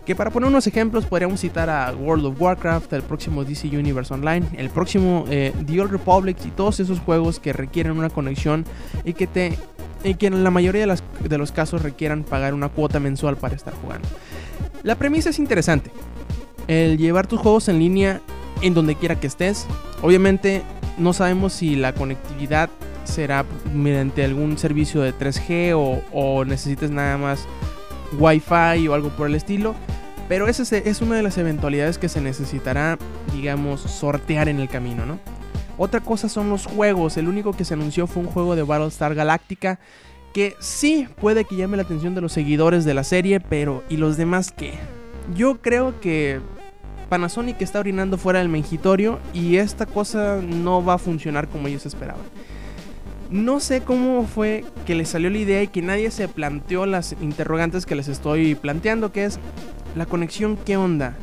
Que 0.05 0.17
para 0.17 0.31
poner 0.31 0.49
unos 0.49 0.67
ejemplos 0.67 1.07
podríamos 1.07 1.41
citar 1.41 1.71
a 1.71 1.93
World 1.93 2.27
of 2.27 2.41
Warcraft, 2.41 2.93
el 2.95 3.03
próximo 3.03 3.45
DC 3.45 3.69
Universe 3.69 4.13
Online, 4.13 4.45
el 4.57 4.71
próximo 4.71 5.25
eh, 5.31 5.53
The 5.67 5.81
Old 5.81 5.93
Republic 5.93 6.37
y 6.45 6.51
todos 6.51 6.81
esos 6.81 6.99
juegos 6.99 7.39
que 7.39 7.53
requieren 7.53 7.93
una 7.93 8.11
conexión 8.11 8.65
y 9.05 9.13
que 9.13 9.29
te 9.29 9.57
y 10.03 10.15
que 10.15 10.27
en 10.27 10.43
la 10.43 10.51
mayoría 10.51 10.85
de, 10.85 10.99
de 11.29 11.39
los 11.39 11.53
casos 11.53 11.83
requieran 11.83 12.25
pagar 12.25 12.55
una 12.55 12.71
cuota 12.71 12.99
mensual 12.99 13.37
para 13.37 13.55
estar 13.55 13.75
jugando. 13.75 14.09
La 14.83 14.97
premisa 14.97 15.31
es 15.31 15.39
interesante. 15.39 15.93
El 16.67 16.99
llevar 16.99 17.27
tus 17.27 17.39
juegos 17.39 17.69
en 17.69 17.79
línea 17.79 18.21
en 18.63 18.75
donde 18.75 18.95
quiera 18.95 19.19
que 19.19 19.27
estés. 19.27 19.67
Obviamente 20.03 20.63
no 20.99 21.13
sabemos 21.13 21.53
si 21.53 21.77
la 21.77 21.95
conectividad 21.95 22.71
será 23.05 23.45
mediante 23.75 24.25
algún 24.25 24.59
servicio 24.59 25.01
de 25.01 25.15
3G 25.15 26.03
o, 26.13 26.45
necesites 26.45 26.91
nada 26.91 27.17
más 27.19 27.47
Wi-Fi 28.19 28.89
o 28.89 28.95
algo 28.95 29.11
por 29.11 29.27
el 29.27 29.35
estilo. 29.35 29.75
Pero 30.29 30.47
esa 30.47 30.77
es 30.77 31.01
una 31.01 31.17
de 31.17 31.23
las 31.23 31.39
eventualidades 31.39 31.99
que 31.99 32.09
se 32.09 32.21
necesitará, 32.21 32.99
digamos, 33.33 33.81
sortear 33.81 34.49
en 34.49 34.61
el 34.61 34.69
camino, 34.69 35.05
¿no? 35.05 35.19
Otra 35.77 36.01
cosa 36.01 36.29
son 36.29 36.51
los 36.51 36.67
juegos. 36.67 37.17
El 37.17 37.27
único 37.27 37.53
que 37.53 37.65
se 37.65 37.75
anunció 37.75 38.07
fue 38.07 38.23
un 38.23 38.29
juego 38.29 38.55
de 38.55 38.63
Battlestar 38.63 39.15
Galactica. 39.15 39.81
Que 40.33 40.55
sí 40.61 41.09
puede 41.21 41.45
que 41.45 41.57
llame 41.57 41.77
la 41.77 41.83
atención 41.83 42.15
de 42.15 42.21
los 42.21 42.33
seguidores 42.33 42.85
de 42.85 42.95
la 42.95 43.03
serie, 43.03 43.41
pero 43.41 43.83
¿y 43.89 43.97
los 43.97 44.17
demás 44.17 44.53
qué? 44.57 44.75
Yo 45.35 45.61
creo 45.61 45.99
que 46.01 46.39
Panasonic 47.11 47.61
está 47.61 47.81
orinando 47.81 48.17
fuera 48.17 48.39
del 48.39 48.49
mengitorio 48.49 49.19
y 49.35 49.57
esta 49.57 49.85
cosa 49.85 50.41
no 50.41 50.83
va 50.83 50.95
a 50.95 50.99
funcionar 50.99 51.49
como 51.49 51.67
ellos 51.67 51.85
esperaban. 51.85 52.23
No 53.31 53.59
sé 53.59 53.83
cómo 53.83 54.27
fue 54.27 54.65
que 54.87 54.95
les 54.95 55.09
salió 55.09 55.29
la 55.29 55.39
idea 55.39 55.63
y 55.63 55.69
que 55.69 55.83
nadie 55.83 56.11
se 56.13 56.29
planteó 56.29 56.87
las 56.87 57.17
interrogantes 57.21 57.85
que 57.85 57.97
les 57.97 58.07
estoy 58.07 58.55
planteando, 58.55 59.11
que 59.11 59.25
es 59.25 59.41
la 59.97 60.07
conexión, 60.07 60.57
qué 60.65 60.77
onda, 60.77 61.17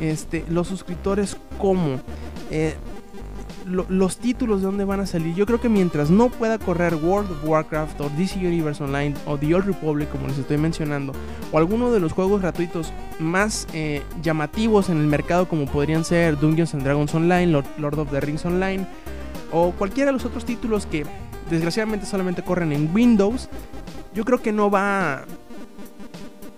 este, 0.00 0.42
los 0.48 0.68
suscriptores, 0.68 1.36
cómo, 1.58 2.00
eh, 2.50 2.74
los 3.66 4.18
títulos 4.18 4.60
de 4.60 4.66
dónde 4.66 4.84
van 4.84 5.00
a 5.00 5.06
salir. 5.06 5.34
Yo 5.34 5.44
creo 5.44 5.60
que 5.60 5.68
mientras 5.68 6.10
no 6.10 6.28
pueda 6.28 6.58
correr 6.58 6.94
World 6.94 7.30
of 7.30 7.44
Warcraft 7.44 8.00
o 8.00 8.08
DC 8.10 8.38
Universe 8.38 8.82
Online 8.82 9.14
o 9.26 9.36
The 9.36 9.54
Old 9.54 9.66
Republic, 9.66 10.08
como 10.10 10.28
les 10.28 10.38
estoy 10.38 10.56
mencionando, 10.56 11.12
o 11.52 11.58
alguno 11.58 11.90
de 11.90 12.00
los 12.00 12.12
juegos 12.12 12.40
gratuitos 12.40 12.92
más 13.18 13.66
eh, 13.72 14.02
llamativos 14.22 14.88
en 14.88 14.98
el 14.98 15.06
mercado, 15.06 15.48
como 15.48 15.66
podrían 15.66 16.04
ser 16.04 16.38
Dungeons 16.38 16.74
and 16.74 16.84
Dragons 16.84 17.14
Online, 17.14 17.46
Lord, 17.46 17.98
of 17.98 18.10
the 18.10 18.20
Rings 18.20 18.44
Online, 18.44 18.86
o 19.52 19.72
cualquiera 19.72 20.08
de 20.08 20.12
los 20.12 20.24
otros 20.24 20.44
títulos 20.44 20.86
que 20.86 21.04
desgraciadamente 21.50 22.06
solamente 22.06 22.42
corren 22.42 22.72
en 22.72 22.90
Windows, 22.94 23.48
yo 24.14 24.24
creo 24.24 24.40
que 24.40 24.52
no 24.52 24.70
va 24.70 25.24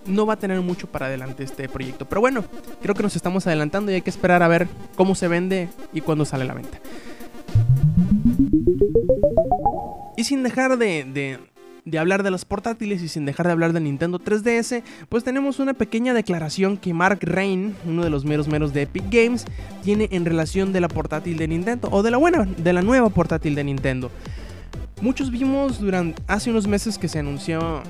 no 0.09 0.27
va 0.27 0.35
a 0.35 0.39
tener 0.39 0.61
mucho 0.61 0.87
para 0.87 1.07
adelante 1.07 1.45
este 1.45 1.69
proyecto. 1.69 2.07
Pero 2.07 2.21
bueno, 2.21 2.45
creo 2.83 2.95
que 2.95 3.03
nos 3.03 3.17
estamos 3.17 3.47
adelantando 3.47 3.93
y 3.93 3.97
hay 3.97 4.03
que 4.03 4.11
esperar 4.11 4.43
a 4.43 4.49
ver 4.49 4.69
cómo 4.97 5.15
se 5.15 5.29
vende 5.29 5.69
y 5.93 6.01
cuándo 6.01 6.25
sale 6.25 6.45
la 6.45 6.55
venta. 6.55 6.79
Y 10.17 10.25
sin 10.25 10.43
dejar 10.43 10.79
de, 10.79 11.39
de, 11.85 11.99
hablar 11.99 12.25
de 12.25 12.31
los 12.31 12.45
portátiles 12.45 13.03
y 13.03 13.09
sin 13.09 13.25
dejar 13.25 13.47
de 13.47 13.53
hablar 13.53 13.73
de 13.73 13.81
Nintendo 13.81 14.19
3DS, 14.19 14.83
pues 15.09 15.23
tenemos 15.23 15.61
una 15.61 15.75
pequeña 15.75 16.13
declaración 16.13 16.77
que 16.77 16.93
Mark 16.93 17.21
Rain, 17.23 17.77
uno 17.87 18.03
de 18.03 18.11
los 18.11 18.25
meros 18.25 18.49
meros 18.49 18.73
de 18.73 18.83
Epic 18.83 19.05
Games, 19.11 19.45
tiene 19.85 20.09
en 20.11 20.25
relación 20.25 20.73
de 20.73 20.81
la 20.81 20.89
portátil 20.89 21.37
de 21.39 21.47
Nintendo, 21.47 21.89
o 21.93 22.03
de 22.03 22.11
la 22.11 22.17
buena, 22.17 22.45
de 22.45 22.73
la 22.73 22.83
nueva 22.83 23.11
portátil 23.11 23.55
de 23.55 23.63
Nintendo. 23.63 24.11
Muchos 25.01 25.31
vimos 25.31 25.79
durante 25.79 26.21
hace 26.27 26.51
unos 26.51 26.67
meses 26.67 26.99
que 26.99 27.07
se 27.07 27.21
anunció 27.21 27.83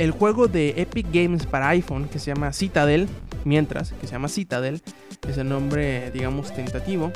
el 0.00 0.12
juego 0.12 0.48
de 0.48 0.70
Epic 0.78 1.08
Games 1.12 1.44
para 1.44 1.68
iPhone 1.68 2.08
que 2.08 2.18
se 2.18 2.32
llama 2.32 2.54
Citadel, 2.54 3.06
mientras 3.44 3.92
que 3.92 4.06
se 4.06 4.12
llama 4.12 4.28
Citadel, 4.28 4.80
es 5.28 5.36
el 5.36 5.46
nombre 5.46 6.10
digamos 6.10 6.54
tentativo. 6.54 7.12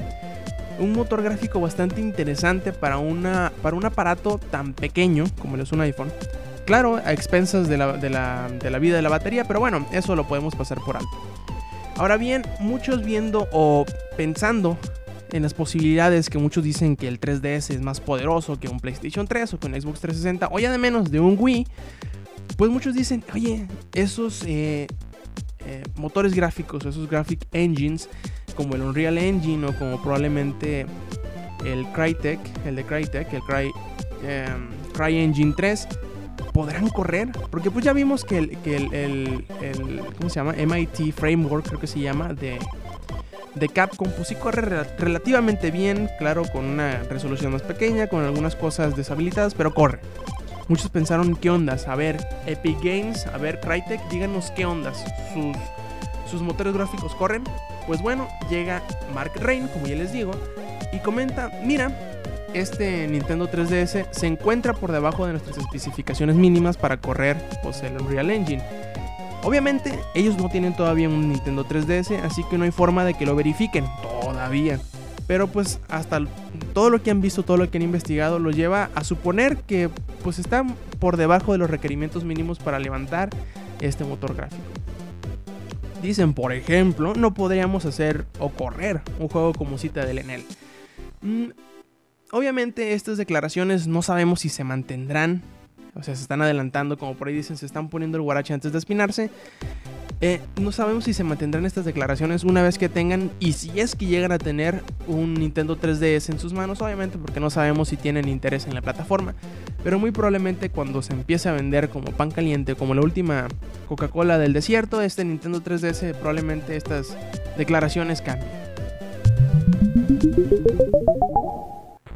Un 0.78 0.92
motor 0.92 1.22
gráfico 1.22 1.60
bastante 1.60 2.02
interesante 2.02 2.72
para, 2.72 2.98
una, 2.98 3.52
para 3.62 3.74
un 3.74 3.86
aparato 3.86 4.38
tan 4.50 4.74
pequeño 4.74 5.24
como 5.40 5.56
es 5.56 5.72
un 5.72 5.80
iPhone. 5.80 6.12
Claro, 6.66 7.00
a 7.02 7.14
expensas 7.14 7.68
de 7.68 7.78
la, 7.78 7.94
de 7.94 8.10
la, 8.10 8.50
de 8.50 8.70
la 8.70 8.78
vida 8.78 8.96
de 8.96 9.02
la 9.02 9.08
batería, 9.08 9.44
pero 9.44 9.60
bueno, 9.60 9.86
eso 9.90 10.14
lo 10.14 10.28
podemos 10.28 10.54
pasar 10.54 10.78
por 10.80 10.98
alto. 10.98 11.08
Ahora 11.96 12.18
bien, 12.18 12.42
muchos 12.60 13.02
viendo 13.02 13.48
o 13.50 13.86
pensando 14.18 14.76
en 15.32 15.42
las 15.42 15.54
posibilidades 15.54 16.28
que 16.28 16.36
muchos 16.36 16.62
dicen 16.62 16.96
que 16.96 17.08
el 17.08 17.18
3DS 17.18 17.70
es 17.70 17.80
más 17.80 18.00
poderoso 18.00 18.60
que 18.60 18.68
un 18.68 18.78
PlayStation 18.78 19.26
3 19.26 19.54
o 19.54 19.58
que 19.58 19.68
un 19.68 19.80
Xbox 19.80 20.00
360 20.00 20.48
o 20.52 20.58
ya 20.58 20.70
de 20.70 20.78
menos 20.78 21.10
de 21.10 21.20
un 21.20 21.36
Wii, 21.38 21.66
pues 22.56 22.70
muchos 22.70 22.94
dicen, 22.94 23.24
oye, 23.32 23.66
esos 23.94 24.42
eh, 24.46 24.86
eh, 25.66 25.82
motores 25.96 26.34
gráficos, 26.34 26.84
esos 26.84 27.08
graphic 27.08 27.46
engines, 27.52 28.08
como 28.54 28.74
el 28.74 28.82
Unreal 28.82 29.18
Engine 29.18 29.66
o 29.66 29.78
como 29.78 30.00
probablemente 30.00 30.86
el 31.64 31.86
Crytek, 31.92 32.38
el 32.66 32.76
de 32.76 32.84
Crytek, 32.84 33.32
el 33.32 33.42
Cry, 33.42 33.72
em, 34.22 34.68
CryEngine 34.92 35.54
3, 35.56 35.88
podrán 36.52 36.88
correr. 36.90 37.32
Porque 37.50 37.70
pues 37.70 37.84
ya 37.84 37.92
vimos 37.92 38.24
que 38.24 38.38
el, 38.38 38.58
que 38.58 38.76
el, 38.76 39.46
¿cómo 40.18 40.28
se 40.28 40.36
llama? 40.36 40.52
MIT 40.52 41.12
Framework, 41.12 41.66
creo 41.66 41.80
que 41.80 41.86
se 41.86 42.00
llama, 42.00 42.34
de, 42.34 42.58
de 43.54 43.68
Capcom, 43.68 44.08
pues 44.16 44.28
sí 44.28 44.34
corre 44.34 44.84
relativamente 44.98 45.70
bien, 45.70 46.08
claro, 46.18 46.44
con 46.52 46.64
una 46.64 47.02
resolución 47.04 47.52
más 47.52 47.62
pequeña, 47.62 48.06
con 48.06 48.24
algunas 48.24 48.54
cosas 48.54 48.96
deshabilitadas, 48.96 49.54
pero 49.54 49.74
corre. 49.74 50.00
Muchos 50.68 50.88
pensaron, 50.88 51.36
¿qué 51.36 51.50
ondas? 51.50 51.88
A 51.88 51.94
ver, 51.94 52.26
Epic 52.46 52.78
Games, 52.82 53.26
a 53.26 53.36
ver, 53.36 53.60
Crytek, 53.60 54.00
díganos 54.08 54.50
qué 54.52 54.64
ondas. 54.64 55.04
¿Sus, 55.34 55.56
sus 56.30 56.40
motores 56.40 56.72
gráficos 56.72 57.14
corren? 57.14 57.44
Pues 57.86 58.00
bueno, 58.00 58.28
llega 58.48 58.82
Mark 59.14 59.32
Rain, 59.36 59.68
como 59.68 59.86
ya 59.86 59.96
les 59.96 60.12
digo, 60.12 60.32
y 60.92 61.00
comenta, 61.00 61.50
mira, 61.62 61.92
este 62.54 63.06
Nintendo 63.08 63.50
3DS 63.50 64.06
se 64.10 64.26
encuentra 64.26 64.72
por 64.72 64.92
debajo 64.92 65.26
de 65.26 65.32
nuestras 65.32 65.58
especificaciones 65.58 66.36
mínimas 66.36 66.76
para 66.78 66.96
correr 66.96 67.36
pues, 67.62 67.82
el 67.82 68.00
Unreal 68.00 68.30
Engine. 68.30 68.62
Obviamente, 69.42 69.98
ellos 70.14 70.38
no 70.38 70.48
tienen 70.48 70.74
todavía 70.74 71.08
un 71.08 71.28
Nintendo 71.28 71.66
3DS, 71.66 72.22
así 72.22 72.42
que 72.48 72.56
no 72.56 72.64
hay 72.64 72.70
forma 72.70 73.04
de 73.04 73.12
que 73.12 73.26
lo 73.26 73.36
verifiquen 73.36 73.84
todavía. 74.22 74.80
Pero 75.26 75.48
pues 75.48 75.80
hasta 75.88 76.20
todo 76.72 76.90
lo 76.90 77.02
que 77.02 77.10
han 77.10 77.20
visto, 77.20 77.42
todo 77.42 77.58
lo 77.58 77.70
que 77.70 77.78
han 77.78 77.82
investigado, 77.82 78.38
lo 78.38 78.50
lleva 78.50 78.90
a 78.94 79.04
suponer 79.04 79.58
que 79.58 79.90
pues 80.24 80.38
están 80.38 80.74
por 80.98 81.18
debajo 81.18 81.52
de 81.52 81.58
los 81.58 81.70
requerimientos 81.70 82.24
mínimos 82.24 82.58
para 82.58 82.78
levantar 82.78 83.28
este 83.80 84.04
motor 84.04 84.34
gráfico. 84.34 84.62
Dicen, 86.02 86.32
por 86.32 86.52
ejemplo, 86.52 87.14
no 87.14 87.34
podríamos 87.34 87.84
hacer 87.84 88.24
o 88.38 88.48
correr 88.48 89.02
un 89.18 89.28
juego 89.28 89.52
como 89.52 89.78
Cita 89.78 90.04
del 90.04 90.18
Enel. 90.18 90.44
Mm, 91.20 91.50
obviamente 92.32 92.94
estas 92.94 93.18
declaraciones 93.18 93.86
no 93.86 94.02
sabemos 94.02 94.40
si 94.40 94.48
se 94.48 94.64
mantendrán. 94.64 95.42
O 95.94 96.02
sea, 96.02 96.16
se 96.16 96.22
están 96.22 96.42
adelantando, 96.42 96.98
como 96.98 97.14
por 97.14 97.28
ahí 97.28 97.34
dicen, 97.34 97.56
se 97.56 97.66
están 97.66 97.88
poniendo 97.88 98.16
el 98.16 98.22
guarache 98.22 98.54
antes 98.54 98.72
de 98.72 98.78
espinarse. 98.78 99.30
Eh, 100.26 100.40
no 100.58 100.72
sabemos 100.72 101.04
si 101.04 101.12
se 101.12 101.22
mantendrán 101.22 101.66
estas 101.66 101.84
declaraciones 101.84 102.44
una 102.44 102.62
vez 102.62 102.78
que 102.78 102.88
tengan 102.88 103.30
y 103.40 103.52
si 103.52 103.78
es 103.78 103.94
que 103.94 104.06
llegan 104.06 104.32
a 104.32 104.38
tener 104.38 104.82
un 105.06 105.34
Nintendo 105.34 105.78
3DS 105.78 106.30
en 106.30 106.38
sus 106.38 106.54
manos, 106.54 106.80
obviamente 106.80 107.18
porque 107.18 107.40
no 107.40 107.50
sabemos 107.50 107.90
si 107.90 107.98
tienen 107.98 108.26
interés 108.26 108.66
en 108.66 108.72
la 108.72 108.80
plataforma. 108.80 109.34
Pero 109.82 109.98
muy 109.98 110.12
probablemente 110.12 110.70
cuando 110.70 111.02
se 111.02 111.12
empiece 111.12 111.50
a 111.50 111.52
vender 111.52 111.90
como 111.90 112.10
pan 112.12 112.30
caliente, 112.30 112.74
como 112.74 112.94
la 112.94 113.02
última 113.02 113.48
Coca-Cola 113.86 114.38
del 114.38 114.54
desierto, 114.54 115.02
este 115.02 115.26
Nintendo 115.26 115.62
3DS 115.62 116.14
probablemente 116.14 116.74
estas 116.74 117.14
declaraciones 117.58 118.22
cambien. 118.22 118.50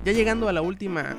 Ya 0.06 0.12
llegando 0.12 0.48
a 0.48 0.54
la 0.54 0.62
última 0.62 1.14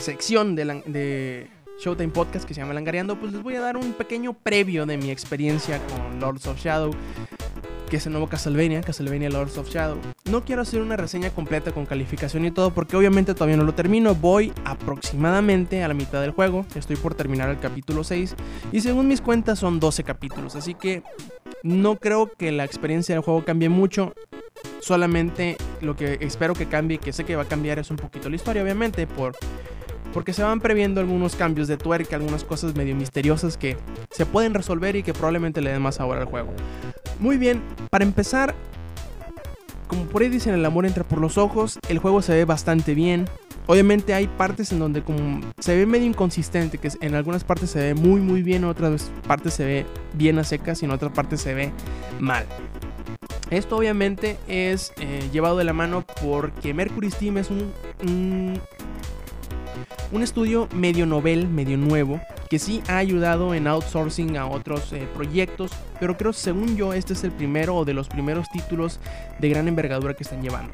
sección 0.00 0.56
de, 0.56 0.64
la, 0.64 0.74
de 0.86 1.46
Showtime 1.78 2.08
Podcast 2.08 2.46
que 2.46 2.54
se 2.54 2.60
llama 2.60 2.74
Langareando, 2.74 3.18
pues 3.18 3.32
les 3.32 3.42
voy 3.42 3.54
a 3.56 3.60
dar 3.60 3.76
un 3.76 3.92
pequeño 3.92 4.32
previo 4.32 4.86
de 4.86 4.96
mi 4.96 5.10
experiencia 5.10 5.80
con 5.86 6.20
Lords 6.20 6.46
of 6.46 6.58
Shadow, 6.58 6.90
que 7.90 7.98
es 7.98 8.06
el 8.06 8.12
nuevo 8.12 8.28
Castlevania, 8.28 8.80
Castlevania 8.80 9.28
Lords 9.28 9.58
of 9.58 9.68
Shadow. 9.68 9.98
No 10.24 10.44
quiero 10.44 10.62
hacer 10.62 10.80
una 10.80 10.96
reseña 10.96 11.30
completa 11.30 11.72
con 11.72 11.84
calificación 11.84 12.44
y 12.46 12.50
todo, 12.50 12.72
porque 12.72 12.96
obviamente 12.96 13.34
todavía 13.34 13.56
no 13.56 13.64
lo 13.64 13.74
termino. 13.74 14.14
Voy 14.14 14.52
aproximadamente 14.64 15.84
a 15.84 15.88
la 15.88 15.94
mitad 15.94 16.20
del 16.22 16.30
juego, 16.30 16.64
estoy 16.74 16.96
por 16.96 17.14
terminar 17.14 17.50
el 17.50 17.58
capítulo 17.58 18.04
6, 18.04 18.34
y 18.72 18.80
según 18.80 19.06
mis 19.06 19.20
cuentas 19.20 19.58
son 19.58 19.78
12 19.78 20.02
capítulos, 20.02 20.56
así 20.56 20.74
que 20.74 21.02
no 21.62 21.96
creo 21.96 22.32
que 22.32 22.52
la 22.52 22.64
experiencia 22.64 23.14
del 23.14 23.22
juego 23.22 23.44
cambie 23.44 23.68
mucho. 23.68 24.14
Solamente 24.80 25.56
lo 25.80 25.94
que 25.94 26.18
espero 26.20 26.54
que 26.54 26.66
cambie, 26.66 26.98
que 26.98 27.12
sé 27.12 27.24
que 27.24 27.36
va 27.36 27.42
a 27.42 27.48
cambiar, 27.48 27.78
es 27.78 27.90
un 27.90 27.96
poquito 27.96 28.30
la 28.30 28.36
historia, 28.36 28.62
obviamente, 28.62 29.06
por 29.06 29.36
porque 30.12 30.32
se 30.32 30.42
van 30.42 30.60
previendo 30.60 31.00
algunos 31.00 31.36
cambios 31.36 31.68
de 31.68 31.76
tuerca, 31.76 32.16
algunas 32.16 32.44
cosas 32.44 32.74
medio 32.74 32.96
misteriosas 32.96 33.56
que 33.56 33.76
se 34.10 34.26
pueden 34.26 34.54
resolver 34.54 34.96
y 34.96 35.02
que 35.02 35.12
probablemente 35.12 35.60
le 35.60 35.70
den 35.70 35.82
más 35.82 35.96
sabor 35.96 36.18
al 36.18 36.24
juego. 36.24 36.52
Muy 37.18 37.36
bien, 37.36 37.62
para 37.90 38.04
empezar, 38.04 38.54
como 39.86 40.04
por 40.04 40.22
ahí 40.22 40.28
dicen 40.28 40.54
el 40.54 40.64
amor 40.64 40.86
entra 40.86 41.04
por 41.04 41.20
los 41.20 41.38
ojos, 41.38 41.78
el 41.88 41.98
juego 41.98 42.22
se 42.22 42.34
ve 42.34 42.44
bastante 42.44 42.94
bien. 42.94 43.26
Obviamente 43.68 44.14
hay 44.14 44.28
partes 44.28 44.70
en 44.70 44.78
donde 44.78 45.02
como 45.02 45.40
se 45.58 45.76
ve 45.76 45.86
medio 45.86 46.06
inconsistente, 46.06 46.78
que 46.78 46.88
en 47.00 47.14
algunas 47.14 47.42
partes 47.42 47.70
se 47.70 47.80
ve 47.80 47.94
muy 47.94 48.20
muy 48.20 48.42
bien, 48.42 48.62
en 48.62 48.70
otras 48.70 49.10
partes 49.26 49.54
se 49.54 49.64
ve 49.64 49.86
bien 50.12 50.38
a 50.38 50.44
secas 50.44 50.82
y 50.82 50.84
en 50.84 50.92
otras 50.92 51.12
partes 51.12 51.40
se 51.40 51.52
ve 51.52 51.72
mal. 52.20 52.46
Esto 53.50 53.76
obviamente 53.76 54.38
es 54.48 54.92
eh, 55.00 55.28
llevado 55.32 55.56
de 55.56 55.64
la 55.64 55.72
mano 55.72 56.04
porque 56.22 56.74
Mercury 56.74 57.10
Steam 57.10 57.38
es 57.38 57.50
un, 57.50 57.72
un 58.02 58.60
estudio 60.22 60.68
medio 60.74 61.06
novel, 61.06 61.48
medio 61.48 61.76
nuevo, 61.76 62.20
que 62.48 62.58
sí 62.58 62.82
ha 62.88 62.98
ayudado 62.98 63.54
en 63.54 63.66
outsourcing 63.66 64.36
a 64.36 64.46
otros 64.46 64.92
eh, 64.92 65.08
proyectos, 65.14 65.72
pero 66.00 66.16
creo, 66.16 66.32
según 66.32 66.76
yo, 66.76 66.92
este 66.92 67.12
es 67.12 67.24
el 67.24 67.32
primero 67.32 67.74
o 67.74 67.84
de 67.84 67.94
los 67.94 68.08
primeros 68.08 68.48
títulos 68.50 69.00
de 69.38 69.48
gran 69.48 69.68
envergadura 69.68 70.14
que 70.14 70.22
están 70.22 70.42
llevando. 70.42 70.72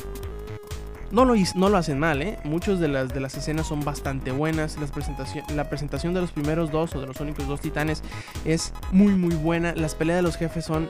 No 1.10 1.26
lo, 1.26 1.34
no 1.56 1.68
lo 1.68 1.76
hacen 1.76 1.98
mal, 1.98 2.22
¿eh? 2.22 2.38
Muchas 2.42 2.80
de 2.80 2.88
las, 2.88 3.12
de 3.12 3.20
las 3.20 3.34
escenas 3.34 3.66
son 3.66 3.84
bastante 3.84 4.32
buenas. 4.32 4.78
presentación, 4.94 5.44
la 5.54 5.68
presentación 5.68 6.14
de 6.14 6.22
los 6.22 6.32
primeros 6.32 6.70
dos 6.70 6.94
o 6.96 7.00
de 7.02 7.06
los 7.06 7.20
únicos 7.20 7.46
dos 7.46 7.60
titanes 7.60 8.02
es 8.46 8.72
muy 8.92 9.12
muy 9.12 9.34
buena. 9.34 9.74
Las 9.74 9.94
peleas 9.94 10.16
de 10.16 10.22
los 10.22 10.38
jefes 10.38 10.64
son 10.64 10.88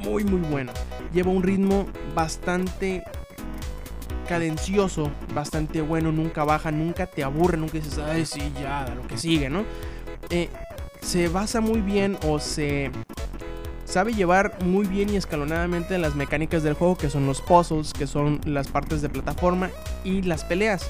muy 0.00 0.24
muy 0.24 0.40
buenas. 0.40 0.74
Lleva 1.14 1.30
un 1.30 1.44
ritmo 1.44 1.86
bastante 2.16 3.04
cadencioso, 4.30 5.10
bastante 5.34 5.80
bueno, 5.80 6.12
nunca 6.12 6.44
baja, 6.44 6.70
nunca 6.70 7.06
te 7.06 7.24
aburre, 7.24 7.56
nunca 7.56 7.78
dices, 7.78 7.98
ay, 7.98 8.24
sí, 8.24 8.40
ya, 8.62 8.86
lo 8.94 9.04
que 9.08 9.18
sigue, 9.18 9.50
¿no? 9.50 9.64
Eh, 10.30 10.48
se 11.02 11.26
basa 11.26 11.60
muy 11.60 11.80
bien 11.80 12.16
o 12.24 12.38
se 12.38 12.92
sabe 13.84 14.12
llevar 14.12 14.56
muy 14.64 14.86
bien 14.86 15.10
y 15.10 15.16
escalonadamente 15.16 15.98
las 15.98 16.14
mecánicas 16.14 16.62
del 16.62 16.74
juego, 16.74 16.96
que 16.96 17.10
son 17.10 17.26
los 17.26 17.42
puzzles, 17.42 17.92
que 17.92 18.06
son 18.06 18.40
las 18.44 18.68
partes 18.68 19.02
de 19.02 19.08
plataforma 19.08 19.68
y 20.04 20.22
las 20.22 20.44
peleas, 20.44 20.88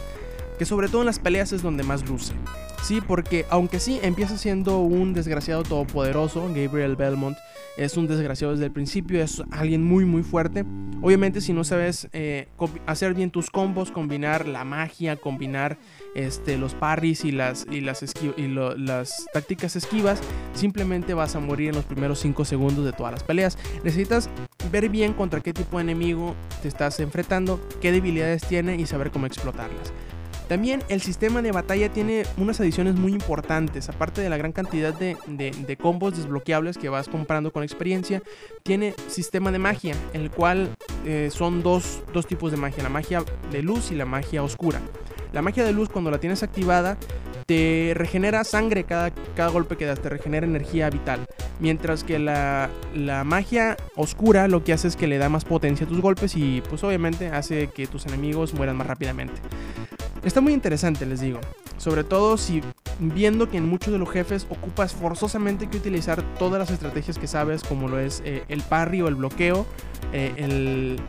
que 0.60 0.66
sobre 0.66 0.88
todo 0.88 1.00
en 1.00 1.06
las 1.06 1.18
peleas 1.18 1.54
es 1.54 1.62
donde 1.62 1.84
más 1.84 2.06
luce. 2.06 2.34
Sí, 2.82 3.00
porque 3.00 3.46
aunque 3.48 3.80
sí 3.80 3.98
empieza 4.02 4.36
siendo 4.36 4.80
un 4.80 5.14
desgraciado 5.14 5.62
todopoderoso, 5.62 6.48
Gabriel 6.54 6.96
Belmont 6.96 7.38
es 7.78 7.96
un 7.96 8.06
desgraciado 8.06 8.52
desde 8.52 8.66
el 8.66 8.70
principio, 8.70 9.22
es 9.22 9.42
alguien 9.52 9.82
muy 9.82 10.04
muy 10.04 10.22
fuerte. 10.22 10.66
Obviamente 11.00 11.40
si 11.40 11.54
no 11.54 11.64
sabes 11.64 12.10
eh, 12.12 12.48
hacer 12.84 13.14
bien 13.14 13.30
tus 13.30 13.48
combos, 13.48 13.90
combinar 13.90 14.46
la 14.46 14.64
magia, 14.64 15.16
combinar 15.16 15.78
este, 16.14 16.58
los 16.58 16.74
parries 16.74 17.24
y 17.24 17.32
las, 17.32 17.66
y 17.70 17.80
las, 17.80 18.04
las 18.76 19.26
tácticas 19.32 19.76
esquivas, 19.76 20.20
simplemente 20.52 21.14
vas 21.14 21.36
a 21.36 21.40
morir 21.40 21.70
en 21.70 21.76
los 21.76 21.86
primeros 21.86 22.18
5 22.18 22.44
segundos 22.44 22.84
de 22.84 22.92
todas 22.92 23.12
las 23.12 23.22
peleas. 23.22 23.56
Necesitas 23.82 24.28
ver 24.70 24.90
bien 24.90 25.14
contra 25.14 25.40
qué 25.40 25.54
tipo 25.54 25.78
de 25.78 25.84
enemigo 25.84 26.34
te 26.60 26.68
estás 26.68 27.00
enfrentando, 27.00 27.66
qué 27.80 27.92
debilidades 27.92 28.42
tiene 28.46 28.76
y 28.76 28.84
saber 28.84 29.10
cómo 29.10 29.24
explotarlas. 29.24 29.94
También 30.50 30.82
el 30.88 31.00
sistema 31.00 31.42
de 31.42 31.52
batalla 31.52 31.92
tiene 31.92 32.24
unas 32.36 32.58
adiciones 32.58 32.96
muy 32.96 33.12
importantes. 33.12 33.88
Aparte 33.88 34.20
de 34.20 34.28
la 34.28 34.36
gran 34.36 34.50
cantidad 34.50 34.92
de, 34.92 35.78
combos 35.80 36.16
desbloqueables 36.16 36.76
que 36.76 36.88
vas 36.88 37.06
comprando 37.06 37.52
con 37.52 37.62
experiencia, 37.62 38.20
tiene 38.64 38.96
sistema 39.06 39.52
de 39.52 39.60
magia, 39.60 39.94
el 40.12 40.28
cual 40.32 40.70
eh, 41.06 41.28
son 41.30 41.62
dos, 41.62 42.02
tipos 42.26 42.50
de 42.50 42.56
magia, 42.56 42.82
la 42.82 42.88
magia 42.88 43.22
de 43.52 43.62
luz 43.62 43.92
y 43.92 43.94
la 43.94 44.06
magia 44.06 44.42
oscura. 44.42 44.80
La 45.32 45.40
magia 45.40 45.62
de 45.62 45.70
luz 45.70 45.88
cuando 45.88 46.10
la 46.10 46.18
tienes 46.18 46.42
activada 46.42 46.98
te 47.46 47.92
regenera 47.94 48.42
sangre 48.42 48.82
cada, 48.82 49.12
cada 49.36 49.50
golpe 49.50 49.76
que 49.76 49.86
das, 49.86 50.00
te 50.00 50.08
regenera 50.08 50.46
energía 50.46 50.90
vital. 50.90 51.26
Mientras 51.60 52.02
que 52.02 52.18
la, 52.18 52.70
la, 52.92 53.22
magia 53.22 53.76
oscura 53.94 54.48
lo 54.48 54.64
que 54.64 54.72
hace 54.72 54.88
es 54.88 54.96
que 54.96 55.06
le 55.06 55.18
da 55.18 55.28
más 55.28 55.44
potencia 55.44 55.86
a 55.86 55.88
tus 55.88 56.00
golpes 56.00 56.34
y 56.34 56.60
pues 56.68 56.82
obviamente 56.82 57.28
hace 57.28 57.68
que 57.68 57.86
tus 57.86 58.04
enemigos 58.06 58.52
mueran 58.52 58.76
más 58.76 58.88
rápidamente. 58.88 59.40
Está 60.22 60.40
muy 60.40 60.52
interesante, 60.52 61.06
les 61.06 61.20
digo. 61.20 61.40
Sobre 61.78 62.04
todo 62.04 62.36
si 62.36 62.62
viendo 62.98 63.48
que 63.48 63.56
en 63.56 63.66
muchos 63.66 63.92
de 63.92 63.98
los 63.98 64.10
jefes 64.10 64.46
ocupas 64.50 64.92
forzosamente 64.92 65.68
que 65.68 65.78
utilizar 65.78 66.22
todas 66.38 66.58
las 66.58 66.70
estrategias 66.70 67.18
que 67.18 67.26
sabes, 67.26 67.62
como 67.62 67.88
lo 67.88 67.98
es 67.98 68.22
eh, 68.24 68.44
el 68.48 68.62
parry 68.62 69.00
o 69.00 69.08
el 69.08 69.14
bloqueo, 69.14 69.66
eh, 70.12 70.34
el 70.36 71.00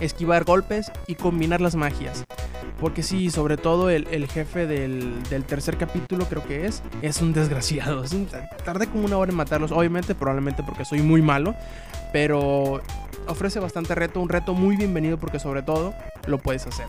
esquivar 0.00 0.44
golpes 0.44 0.90
y 1.06 1.14
combinar 1.14 1.60
las 1.60 1.76
magias. 1.76 2.24
Porque 2.80 3.02
sí, 3.02 3.30
sobre 3.30 3.56
todo 3.56 3.88
el, 3.88 4.06
el 4.10 4.26
jefe 4.26 4.66
del, 4.66 5.22
del, 5.30 5.44
tercer 5.44 5.78
capítulo 5.78 6.26
creo 6.28 6.44
que 6.44 6.66
es, 6.66 6.82
es 7.00 7.22
un 7.22 7.32
desgraciado. 7.32 8.04
Es 8.04 8.14
tardé 8.64 8.88
como 8.88 9.06
una 9.06 9.16
hora 9.16 9.30
en 9.30 9.36
matarlos, 9.36 9.72
obviamente, 9.72 10.14
probablemente 10.14 10.62
porque 10.62 10.84
soy 10.84 11.00
muy 11.00 11.22
malo, 11.22 11.54
pero 12.12 12.82
ofrece 13.28 13.60
bastante 13.60 13.94
reto, 13.94 14.20
un 14.20 14.28
reto 14.28 14.52
muy 14.52 14.76
bienvenido 14.76 15.16
porque 15.16 15.38
sobre 15.38 15.62
todo 15.62 15.94
lo 16.26 16.38
puedes 16.38 16.66
hacer. 16.66 16.86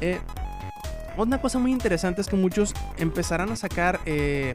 Eh, 0.00 0.20
una 1.24 1.40
cosa 1.40 1.58
muy 1.58 1.72
interesante 1.72 2.20
es 2.20 2.28
que 2.28 2.36
muchos 2.36 2.74
empezarán 2.96 3.50
a 3.50 3.56
sacar 3.56 4.00
eh, 4.06 4.54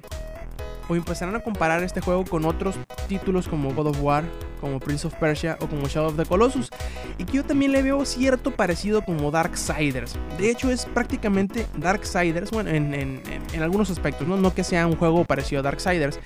o 0.88 0.96
empezarán 0.96 1.36
a 1.36 1.40
comparar 1.40 1.84
este 1.84 2.02
juego 2.02 2.26
con 2.26 2.46
otros 2.46 2.76
títulos 3.08 3.48
como 3.48 3.74
God 3.74 3.88
of 3.88 4.02
War, 4.02 4.24
como 4.60 4.80
Prince 4.80 5.08
of 5.08 5.14
Persia 5.16 5.58
o 5.62 5.68
como 5.68 5.88
Shadow 5.88 6.10
of 6.10 6.18
the 6.18 6.26
Colossus. 6.26 6.70
Y 7.18 7.26
que 7.26 7.38
yo 7.38 7.44
también 7.46 7.72
le 7.72 7.82
veo 7.82 8.06
cierto 8.06 8.52
parecido 8.52 9.04
como 9.04 9.32
Darksiders. 9.32 10.16
De 10.38 10.50
hecho 10.50 10.70
es 10.70 10.86
prácticamente 10.86 11.68
Darksiders, 11.78 12.52
bueno, 12.52 12.70
en, 12.70 13.22
algunos 13.62 13.90
aspectos, 13.90 14.28
¿no? 14.28 14.38
no 14.38 14.54
que 14.54 14.64
sea 14.64 14.88
un 14.88 14.96
juego 14.96 15.24
parecido 15.26 15.60
a 15.60 15.64
Darksiders. 15.64 16.20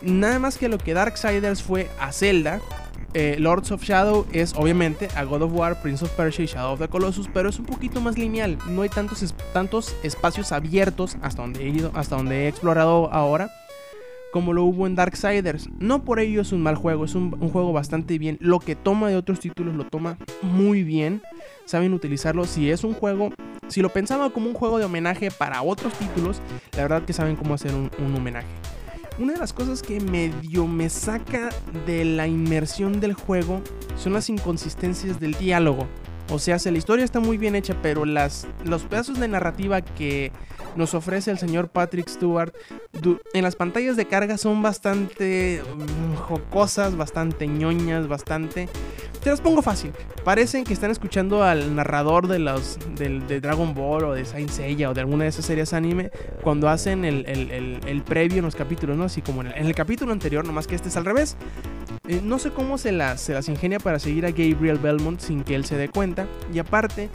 Nada 0.00 0.38
más 0.38 0.58
que 0.58 0.68
lo 0.68 0.78
que 0.78 0.92
Darksiders 0.92 1.62
fue 1.62 1.88
a 1.98 2.12
Zelda, 2.12 2.60
eh, 3.14 3.36
Lords 3.38 3.70
of 3.70 3.82
Shadow 3.82 4.26
es 4.32 4.54
obviamente 4.54 5.08
a 5.14 5.22
God 5.22 5.42
of 5.42 5.52
War, 5.52 5.80
Prince 5.80 6.04
of 6.04 6.10
Persia 6.12 6.44
y 6.44 6.48
Shadow 6.48 6.72
of 6.72 6.80
the 6.80 6.88
Colossus, 6.88 7.28
pero 7.32 7.48
es 7.48 7.58
un 7.60 7.64
poquito 7.64 8.00
más 8.00 8.18
lineal. 8.18 8.58
No 8.68 8.82
hay 8.82 8.88
tantos, 8.88 9.34
tantos 9.52 9.94
espacios 10.02 10.50
abiertos 10.50 11.16
hasta 11.22 11.42
donde 11.42 11.64
he 11.64 11.68
ido, 11.68 11.92
hasta 11.94 12.16
donde 12.16 12.44
he 12.44 12.48
explorado 12.48 13.12
ahora, 13.12 13.50
como 14.32 14.52
lo 14.52 14.64
hubo 14.64 14.88
en 14.88 14.96
Darksiders. 14.96 15.68
No 15.78 16.04
por 16.04 16.18
ello 16.18 16.40
es 16.40 16.50
un 16.50 16.60
mal 16.60 16.74
juego, 16.74 17.04
es 17.04 17.14
un, 17.14 17.30
juego 17.50 17.72
bastante 17.72 18.18
bien. 18.18 18.36
Lo 18.40 18.58
que 18.58 18.74
toma 18.74 19.08
de 19.08 19.16
otros 19.16 19.38
títulos 19.38 19.76
lo 19.76 19.84
toma 19.84 20.18
muy 20.42 20.82
bien. 20.82 21.22
Saben 21.66 21.94
utilizarlo. 21.94 22.44
Si 22.44 22.68
es 22.70 22.82
un 22.82 22.94
juego, 22.94 23.30
si 23.68 23.80
lo 23.80 23.90
pensaba 23.90 24.30
como 24.30 24.48
un 24.48 24.54
juego 24.54 24.78
de 24.78 24.86
homenaje 24.86 25.30
para 25.30 25.62
otros 25.62 25.92
títulos, 25.94 26.40
la 26.76 26.82
verdad 26.82 27.04
que 27.04 27.12
saben 27.12 27.36
cómo 27.36 27.54
hacer 27.54 27.72
un 27.74 28.14
homenaje. 28.16 28.48
Una 29.16 29.34
de 29.34 29.38
las 29.38 29.52
cosas 29.52 29.80
que 29.80 30.00
medio 30.00 30.66
me 30.66 30.90
saca 30.90 31.50
de 31.86 32.04
la 32.04 32.26
inmersión 32.26 32.98
del 32.98 33.14
juego 33.14 33.62
son 33.96 34.12
las 34.12 34.28
inconsistencias 34.28 35.20
del 35.20 35.34
diálogo. 35.34 35.86
O 36.30 36.38
sea, 36.38 36.56
la 36.64 36.78
historia 36.78 37.04
está 37.04 37.20
muy 37.20 37.36
bien 37.36 37.54
hecha, 37.54 37.76
pero 37.82 38.04
las, 38.04 38.46
los 38.64 38.82
pedazos 38.82 39.20
de 39.20 39.28
narrativa 39.28 39.82
que 39.82 40.32
nos 40.74 40.94
ofrece 40.94 41.30
el 41.30 41.38
señor 41.38 41.68
Patrick 41.68 42.08
Stewart 42.08 42.52
en 43.34 43.42
las 43.42 43.54
pantallas 43.56 43.96
de 43.96 44.06
carga 44.06 44.38
son 44.38 44.62
bastante 44.62 45.62
um, 45.72 46.16
jocosas, 46.16 46.96
bastante 46.96 47.46
ñoñas, 47.46 48.08
bastante... 48.08 48.68
Te 49.22 49.30
las 49.30 49.40
pongo 49.40 49.62
fácil. 49.62 49.92
Parecen 50.22 50.64
que 50.64 50.74
están 50.74 50.90
escuchando 50.90 51.44
al 51.44 51.74
narrador 51.74 52.26
de 52.26 52.38
los 52.38 52.78
de, 52.94 53.20
de 53.20 53.40
Dragon 53.40 53.72
Ball 53.72 54.04
o 54.04 54.12
de 54.12 54.24
Saint 54.24 54.50
o 54.86 54.92
de 54.92 55.00
alguna 55.00 55.24
de 55.24 55.30
esas 55.30 55.46
series 55.46 55.72
anime 55.72 56.10
cuando 56.42 56.68
hacen 56.68 57.04
el, 57.06 57.24
el, 57.26 57.50
el, 57.50 57.80
el 57.86 58.02
previo 58.02 58.38
en 58.38 58.44
los 58.44 58.54
capítulos, 58.54 58.98
¿no? 58.98 59.04
Así 59.04 59.22
como 59.22 59.40
en 59.40 59.46
el, 59.48 59.54
en 59.54 59.66
el 59.66 59.74
capítulo 59.74 60.12
anterior, 60.12 60.44
nomás 60.44 60.66
que 60.66 60.74
este 60.74 60.88
es 60.88 60.96
al 60.98 61.06
revés. 61.06 61.36
Eh, 62.06 62.20
no 62.22 62.38
sé 62.38 62.50
cómo 62.50 62.76
se 62.76 62.92
las, 62.92 63.20
se 63.20 63.32
las 63.32 63.48
ingenia 63.48 63.78
para 63.78 63.98
seguir 63.98 64.26
a 64.26 64.30
Gabriel 64.30 64.78
Belmont 64.78 65.20
sin 65.20 65.42
que 65.42 65.54
él 65.54 65.64
se 65.64 65.76
dé 65.76 65.88
cuenta. 65.88 66.26
Y 66.52 66.58
aparte, 66.58 67.08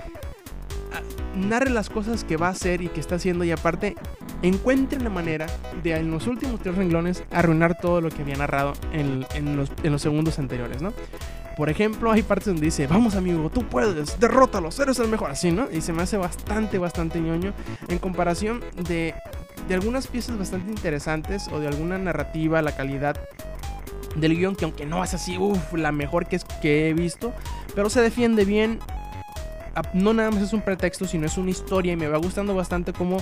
narre 1.36 1.69
las 1.69 1.89
cosas 1.89 2.23
que 2.23 2.38
va 2.38 2.47
a 2.47 2.52
hacer 2.52 2.82
y 2.82 2.88
que 2.88 2.99
está 2.99 3.15
haciendo. 3.15 3.43
Y 3.43 3.52
aparte, 3.52 3.95
encuentre 4.41 4.99
la 4.99 5.10
manera 5.10 5.45
de 5.84 5.95
en 5.95 6.10
los 6.10 6.25
últimos 6.25 6.60
tres 6.62 6.75
renglones 6.75 7.23
arruinar 7.32 7.78
todo 7.80 8.02
lo 8.02 8.10
que 8.10 8.23
había 8.23 8.38
narrado 8.38 8.73
en, 8.91 9.25
en, 9.36 9.58
los, 9.58 9.71
en 9.84 9.91
los 9.91 10.02
segundos 10.02 10.39
anteriores, 10.39 10.82
¿no? 10.82 10.91
Por 11.56 11.69
ejemplo, 11.69 12.12
hay 12.12 12.23
partes 12.23 12.47
donde 12.47 12.65
dice, 12.65 12.88
vamos 12.88 13.15
amigo, 13.15 13.49
tú 13.49 13.67
puedes, 13.67 14.17
derrótalos, 14.17 14.80
eres 14.80 14.97
el 14.99 15.10
mejor, 15.10 15.30
así, 15.30 15.52
¿no? 15.52 15.67
Y 15.69 15.82
se 15.82 15.91
me 15.91 16.04
hace 16.04 16.15
bastante, 16.15 16.78
bastante 16.78 17.19
ñoño 17.19 17.54
en 17.89 17.99
comparación 17.99 18.63
de, 18.88 19.13
de 19.67 19.73
algunas 19.75 20.08
piezas 20.08 20.39
bastante 20.39 20.71
interesantes 20.71 21.49
o 21.52 21.60
de 21.60 21.67
alguna 21.67 21.97
narrativa, 21.97 22.62
la 22.62 22.75
calidad 22.75 23.17
del 24.15 24.36
guion, 24.36 24.56
que 24.56 24.65
aunque 24.65 24.86
no 24.86 25.04
es 25.04 25.13
así, 25.13 25.38
uff, 25.38 25.74
la 25.74 25.91
mejor 25.91 26.28
que, 26.28 26.38
es, 26.38 26.43
que 26.62 26.89
he 26.89 26.93
visto, 26.93 27.34
pero 27.76 27.89
se 27.89 28.02
defiende 28.02 28.45
bien. 28.45 28.80
No 29.93 30.13
nada 30.13 30.32
más 30.32 30.41
es 30.41 30.52
un 30.52 30.62
pretexto, 30.62 31.06
sino 31.06 31.26
es 31.26 31.38
una 31.38 31.52
historia 31.52 31.93
y 31.93 31.95
me 31.95 32.10
va 32.10 32.17
gustando 32.17 32.54
bastante 32.54 32.91
como, 32.91 33.22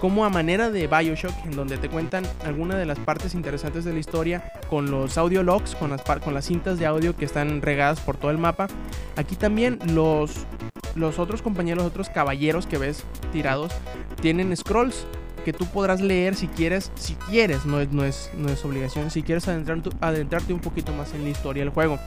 como 0.00 0.24
a 0.24 0.28
manera 0.28 0.70
de 0.70 0.86
Bioshock, 0.86 1.32
en 1.44 1.56
donde 1.56 1.76
te 1.76 1.88
cuentan 1.88 2.24
algunas 2.44 2.78
de 2.78 2.86
las 2.86 2.98
partes 3.00 3.34
interesantes 3.34 3.84
de 3.84 3.92
la 3.92 3.98
historia 3.98 4.52
con 4.70 4.92
los 4.92 5.18
audio 5.18 5.42
logs, 5.42 5.74
con 5.74 5.90
las, 5.90 6.02
con 6.02 6.34
las 6.34 6.44
cintas 6.44 6.78
de 6.78 6.86
audio 6.86 7.16
que 7.16 7.24
están 7.24 7.62
regadas 7.62 7.98
por 8.00 8.16
todo 8.16 8.30
el 8.30 8.38
mapa. 8.38 8.68
Aquí 9.16 9.34
también 9.34 9.80
los, 9.92 10.46
los 10.94 11.18
otros 11.18 11.42
compañeros, 11.42 11.84
otros 11.84 12.10
caballeros 12.10 12.66
que 12.66 12.78
ves 12.78 13.02
tirados, 13.32 13.72
tienen 14.20 14.56
scrolls 14.56 15.04
que 15.48 15.54
tú 15.54 15.64
podrás 15.64 16.02
leer 16.02 16.34
si 16.34 16.46
quieres, 16.46 16.92
si 16.96 17.14
quieres, 17.14 17.64
no 17.64 17.80
es, 17.80 17.90
no 17.90 18.04
es, 18.04 18.30
no 18.36 18.50
es 18.50 18.62
obligación, 18.66 19.10
si 19.10 19.22
quieres 19.22 19.48
adentrarte, 19.48 19.88
adentrarte 20.02 20.52
un 20.52 20.60
poquito 20.60 20.92
más 20.92 21.14
en 21.14 21.24
la 21.24 21.30
historia 21.30 21.64
del 21.64 21.72
juego. 21.72 21.98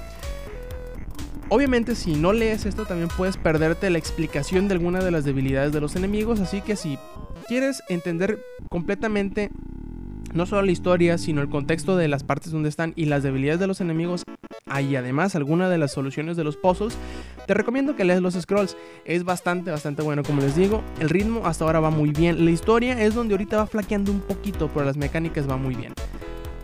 Obviamente 1.49 1.95
si 1.95 2.13
no 2.13 2.33
lees 2.33 2.67
esto 2.67 2.85
también 2.85 3.09
puedes 3.17 3.37
perderte 3.37 3.89
la 3.89 3.97
explicación 3.97 4.67
de 4.67 4.75
alguna 4.75 4.99
de 4.99 5.09
las 5.09 5.25
debilidades 5.25 5.71
de 5.71 5.81
los 5.81 5.95
enemigos, 5.95 6.39
así 6.39 6.61
que 6.61 6.75
si 6.75 6.99
quieres 7.47 7.81
entender 7.89 8.45
completamente 8.69 9.49
no 10.35 10.45
solo 10.45 10.61
la 10.61 10.71
historia, 10.71 11.17
sino 11.17 11.41
el 11.41 11.49
contexto 11.49 11.97
de 11.97 12.07
las 12.09 12.23
partes 12.23 12.51
donde 12.51 12.69
están 12.69 12.93
y 12.95 13.05
las 13.05 13.23
debilidades 13.23 13.59
de 13.59 13.65
los 13.65 13.81
enemigos, 13.81 14.23
y 14.79 14.95
además 14.95 15.35
alguna 15.35 15.67
de 15.67 15.79
las 15.79 15.91
soluciones 15.93 16.37
de 16.37 16.43
los 16.43 16.57
puzzles, 16.57 16.95
te 17.47 17.53
recomiendo 17.53 17.95
que 17.95 18.03
leas 18.03 18.21
los 18.21 18.33
scrolls. 18.33 18.77
Es 19.05 19.23
bastante, 19.23 19.71
bastante 19.71 20.01
bueno, 20.01 20.23
como 20.23 20.41
les 20.41 20.55
digo. 20.55 20.83
El 20.99 21.09
ritmo 21.09 21.45
hasta 21.45 21.65
ahora 21.65 21.79
va 21.79 21.89
muy 21.89 22.11
bien. 22.11 22.45
La 22.45 22.51
historia 22.51 23.01
es 23.01 23.13
donde 23.15 23.33
ahorita 23.33 23.57
va 23.57 23.67
flaqueando 23.67 24.11
un 24.11 24.21
poquito, 24.21 24.69
pero 24.73 24.85
las 24.85 24.97
mecánicas 24.97 25.49
va 25.49 25.57
muy 25.57 25.75
bien. 25.75 25.93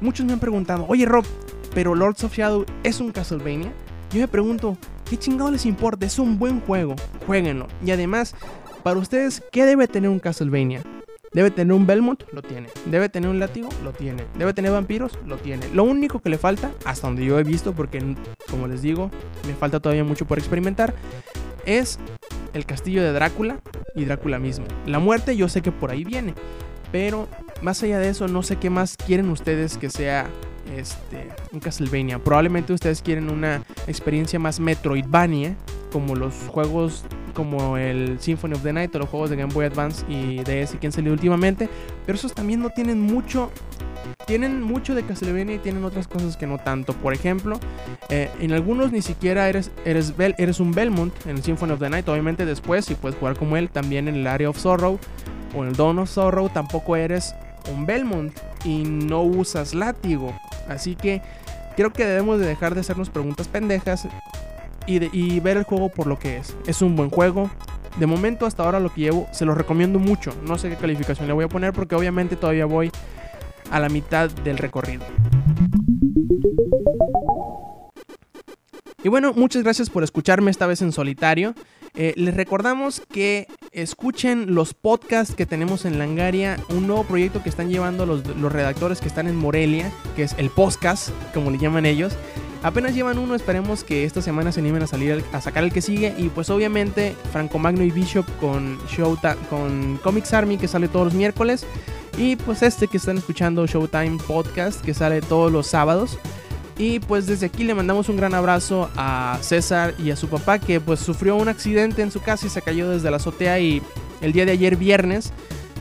Muchos 0.02 0.26
me 0.26 0.34
han 0.34 0.40
preguntado, 0.40 0.86
oye 0.88 1.06
Rob, 1.06 1.26
pero 1.74 1.96
Lords 1.96 2.24
of 2.24 2.36
Shadow 2.36 2.66
es 2.84 3.00
un 3.00 3.12
Castlevania. 3.12 3.72
Yo 4.12 4.20
me 4.20 4.28
pregunto, 4.28 4.78
¿qué 5.10 5.18
chingado 5.18 5.52
les 5.52 5.66
importa? 5.66 6.06
Es 6.06 6.20
un 6.20 6.38
buen 6.38 6.62
juego, 6.62 6.96
jueguenlo. 7.26 7.68
Y 7.84 7.92
además, 7.92 8.36
para 8.84 9.00
ustedes, 9.00 9.44
¿qué 9.52 9.66
debe 9.66 9.88
tener 9.88 10.10
un 10.10 10.20
Castlevania? 10.20 10.82
Debe 11.38 11.52
tener 11.52 11.72
un 11.72 11.86
Belmont, 11.86 12.24
lo 12.34 12.42
tiene. 12.42 12.68
Debe 12.88 13.10
tener 13.10 13.30
un 13.30 13.38
látigo, 13.38 13.70
lo 13.84 13.94
tiene. 13.94 14.24
Debe 14.40 14.56
tener 14.56 14.72
vampiros, 14.72 15.20
lo 15.28 15.38
tiene. 15.38 15.68
Lo 15.72 15.84
único 15.84 16.20
que 16.20 16.30
le 16.30 16.40
falta, 16.40 16.72
hasta 16.84 17.06
donde 17.06 17.24
yo 17.24 17.38
he 17.38 17.44
visto, 17.44 17.74
porque 17.74 18.02
como 18.50 18.68
les 18.68 18.82
digo, 18.82 19.12
me 19.46 19.54
falta 19.54 19.80
todavía 19.80 20.04
mucho 20.04 20.26
por 20.26 20.40
experimentar, 20.40 20.96
es 21.68 22.00
el 22.56 22.66
castillo 22.66 23.04
de 23.04 23.12
Drácula 23.12 23.60
y 23.94 24.06
Drácula 24.06 24.40
mismo. 24.40 24.66
La 24.88 24.98
muerte 24.98 25.38
yo 25.38 25.48
sé 25.48 25.62
que 25.62 25.72
por 25.72 25.92
ahí 25.92 26.04
viene, 26.04 26.34
pero 26.92 27.28
más 27.62 27.84
allá 27.84 28.00
de 28.00 28.10
eso 28.10 28.28
no 28.28 28.42
sé 28.42 28.56
qué 28.56 28.72
más 28.72 28.98
quieren 28.98 29.30
ustedes 29.30 29.78
que 29.78 29.92
sea 29.92 30.26
este 30.76 31.30
un 31.52 31.60
Castlevania. 31.60 32.18
Probablemente 32.18 32.74
ustedes 32.74 33.04
quieren 33.04 33.30
una 33.30 33.62
experiencia 33.86 34.40
más 34.40 34.60
Metroidvania, 34.60 35.56
como 35.92 36.16
los 36.16 36.34
juegos 36.48 37.04
como 37.38 37.78
el 37.78 38.20
Symphony 38.20 38.56
of 38.56 38.64
the 38.64 38.74
Night 38.74 38.96
o 38.96 38.98
los 38.98 39.10
juegos 39.10 39.30
de 39.30 39.36
Game 39.36 39.54
Boy 39.54 39.68
Advance 39.68 40.04
y 40.10 40.40
DS 40.40 40.76
que 40.82 40.88
han 40.88 40.92
salido 40.92 41.14
últimamente, 41.14 41.70
pero 42.04 42.18
esos 42.18 42.34
también 42.34 42.64
no 42.64 42.72
tienen 42.72 43.00
mucho 43.00 43.52
tienen 44.26 44.64
mucho 44.64 44.96
de 44.96 45.04
Castlevania 45.04 45.56
y 45.56 45.60
tienen 45.60 45.84
otras 45.86 46.08
cosas 46.08 46.36
que 46.36 46.48
no 46.48 46.58
tanto. 46.58 46.94
Por 46.94 47.14
ejemplo, 47.14 47.60
eh, 48.10 48.32
en 48.40 48.54
algunos 48.54 48.92
ni 48.92 49.04
siquiera 49.04 49.48
eres, 49.50 49.72
eres, 49.86 50.60
un 50.60 50.72
Belmont 50.72 51.14
en 51.28 51.38
el 51.38 51.44
Symphony 51.44 51.74
of 51.74 51.80
the 51.80 51.90
Night. 51.90 52.10
Obviamente 52.10 52.46
después, 52.46 52.86
si 52.86 52.96
puedes 52.96 53.20
jugar 53.20 53.38
como 53.38 53.56
él, 53.56 53.70
también 53.70 54.08
en 54.08 54.16
el 54.16 54.26
Area 54.26 54.50
of 54.50 54.58
Sorrow 54.58 55.00
o 55.56 55.62
en 55.62 55.70
el 55.70 55.76
Dawn 55.76 56.00
of 56.00 56.10
Sorrow, 56.10 56.50
tampoco 56.50 56.96
eres 56.96 57.36
un 57.72 57.86
Belmont 57.86 58.36
y 58.66 58.84
no 58.84 59.22
usas 59.22 59.76
látigo. 59.76 60.34
Así 60.68 60.96
que 60.96 61.22
creo 61.76 61.94
que 61.94 62.04
debemos 62.04 62.40
de 62.40 62.48
dejar 62.48 62.74
de 62.74 62.82
hacernos 62.82 63.12
preguntas 63.12 63.48
pendejas 63.48 64.08
y, 64.88 65.40
ver 65.42 65.58
el 65.58 65.64
juego 65.64 65.90
por 65.90 66.08
lo 66.08 66.18
que 66.18 66.38
es. 66.38 66.56
Es 66.66 66.82
un 66.82 66.96
buen 66.96 67.10
juego. 67.10 67.50
De 68.00 68.06
momento 68.06 68.46
hasta 68.46 68.64
ahora 68.64 68.80
lo 68.80 68.94
que 68.94 69.02
llevo 69.02 69.28
se 69.32 69.46
lo 69.46 69.54
recomiendo 69.54 70.00
mucho. 70.00 70.34
No 70.44 70.58
sé 70.58 70.70
qué 70.70 70.76
calificación 70.76 71.28
le 71.28 71.34
voy 71.34 71.46
a 71.46 71.50
poner 71.50 71.74
porque 71.74 71.96
obviamente 71.96 72.36
todavía 72.36 72.66
voy 72.66 72.92
a 73.72 73.80
la 73.80 73.90
mitad 73.90 74.30
del 74.30 74.58
recorrido. 74.58 75.04
Y 79.04 79.10
bueno, 79.10 79.34
muchas 79.34 79.64
gracias 79.64 79.90
por 79.90 80.04
escucharme 80.04 80.52
esta 80.52 80.68
vez 80.68 80.82
en 80.82 80.92
solitario. 80.92 81.54
Eh, 81.96 82.14
les 82.16 82.36
recordamos 82.36 83.02
que 83.12 83.48
escuchen 83.72 84.54
los 84.54 84.74
podcasts 84.74 85.34
que 85.34 85.46
tenemos 85.46 85.86
en 85.86 85.98
Langaria, 85.98 86.58
un 86.70 86.88
nuevo 86.88 87.04
proyecto 87.04 87.42
que 87.42 87.50
están 87.50 87.70
llevando 87.70 88.06
los, 88.06 88.26
los 88.38 88.52
redactores 88.52 89.02
que 89.02 89.08
están 89.08 89.28
en 89.28 89.36
Morelia, 89.36 89.92
que 90.16 90.24
es 90.24 90.36
el 90.38 90.50
podcast, 90.50 91.10
como 91.34 91.52
le 91.52 91.58
llaman 91.58 91.86
ellos. 91.86 92.16
Apenas 92.64 92.96
llevan 92.96 93.18
uno, 93.18 93.36
esperemos 93.36 93.84
que 93.84 94.04
esta 94.04 94.22
semana 94.22 94.52
se 94.52 94.60
animen 94.60 94.84
a 94.84 94.88
salir 94.88 95.24
a 95.32 95.42
sacar 95.42 95.64
el 95.64 95.72
que 95.72 95.82
sigue. 95.82 96.14
Y 96.18 96.30
pues 96.30 96.50
obviamente 96.50 97.16
Franco 97.32 97.60
Magno 97.60 97.84
y 97.84 97.92
Bishop 97.92 98.26
con 98.40 98.80
Showtime, 98.88 99.38
con 99.50 99.98
Comics 100.04 100.34
Army 100.34 100.58
que 100.58 100.68
sale 100.68 100.88
todos 100.88 101.06
los 101.06 101.14
miércoles. 101.14 101.66
Y 102.18 102.36
pues 102.36 102.64
este 102.64 102.88
que 102.88 102.98
están 102.98 103.18
escuchando 103.18 103.66
Showtime 103.68 104.18
Podcast 104.26 104.82
que 104.82 104.94
sale 104.94 105.22
todos 105.22 105.52
los 105.52 105.68
sábados. 105.68 106.18
Y 106.78 107.00
pues 107.00 107.26
desde 107.26 107.48
aquí 107.48 107.64
le 107.64 107.74
mandamos 107.74 108.08
un 108.10 108.18
gran 108.18 108.34
abrazo 108.36 108.90
a 108.96 109.40
César 109.42 109.96
y 109.98 110.12
a 110.12 110.16
su 110.16 110.28
papá 110.28 110.60
que 110.60 110.80
pues 110.80 111.00
sufrió 111.00 111.36
un 111.36 111.48
accidente 111.48 112.04
en 112.04 112.12
su 112.12 112.22
casa 112.22 112.46
y 112.46 112.50
se 112.50 112.62
cayó 112.62 112.90
desde 112.90 113.10
la 113.10 113.18
azotea 113.18 113.60
y 113.60 113.82
el 114.22 114.32
día 114.32 114.46
de 114.46 114.52
ayer 114.52 114.76
viernes 114.76 115.32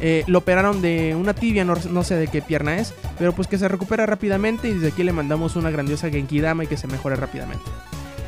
eh, 0.01 0.25
lo 0.27 0.39
operaron 0.39 0.83
de 0.83 1.15
una 1.15 1.35
tibia, 1.35 1.65
no, 1.65 1.75
no, 1.91 2.05
sé 2.05 2.17
de 2.17 2.29
qué 2.29 2.43
pierna 2.43 2.79
es, 2.79 2.95
pero 3.19 3.33
pues 3.33 3.49
que 3.49 3.59
se 3.59 3.69
recupera 3.69 4.07
rápidamente 4.07 4.69
y 4.69 4.75
desde 4.75 4.89
aquí 4.89 5.03
le 5.03 5.13
mandamos 5.13 5.57
una 5.57 5.71
grandiosa 5.71 6.11
Genkidama 6.11 6.65
y 6.65 6.67
que 6.67 6.77
se 6.77 6.87
mejore 6.87 7.17
rápidamente. 7.17 7.65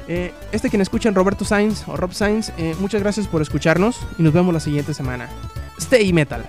Eh, 0.09 0.33
este 0.53 0.71
quien 0.71 0.81
escuchan 0.81 1.15
Roberto 1.15 1.45
Sainz 1.45 1.87
o 1.87 1.97
Rob 1.97 2.13
Sainz, 2.13 2.51
eh, 2.57 2.75
muchas 2.81 3.03
gracias 3.03 3.29
por 3.29 3.43
escucharnos 3.43 3.99
y 4.19 4.23
nos 4.23 4.33
vemos 4.33 4.55
la 4.55 4.61
siguiente 4.61 4.95
semana. 4.95 5.29
Stay 5.79 6.13
Metal. 6.13 6.49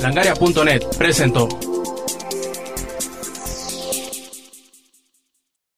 Langaria.net 0.00 0.82
presentó 0.98 1.48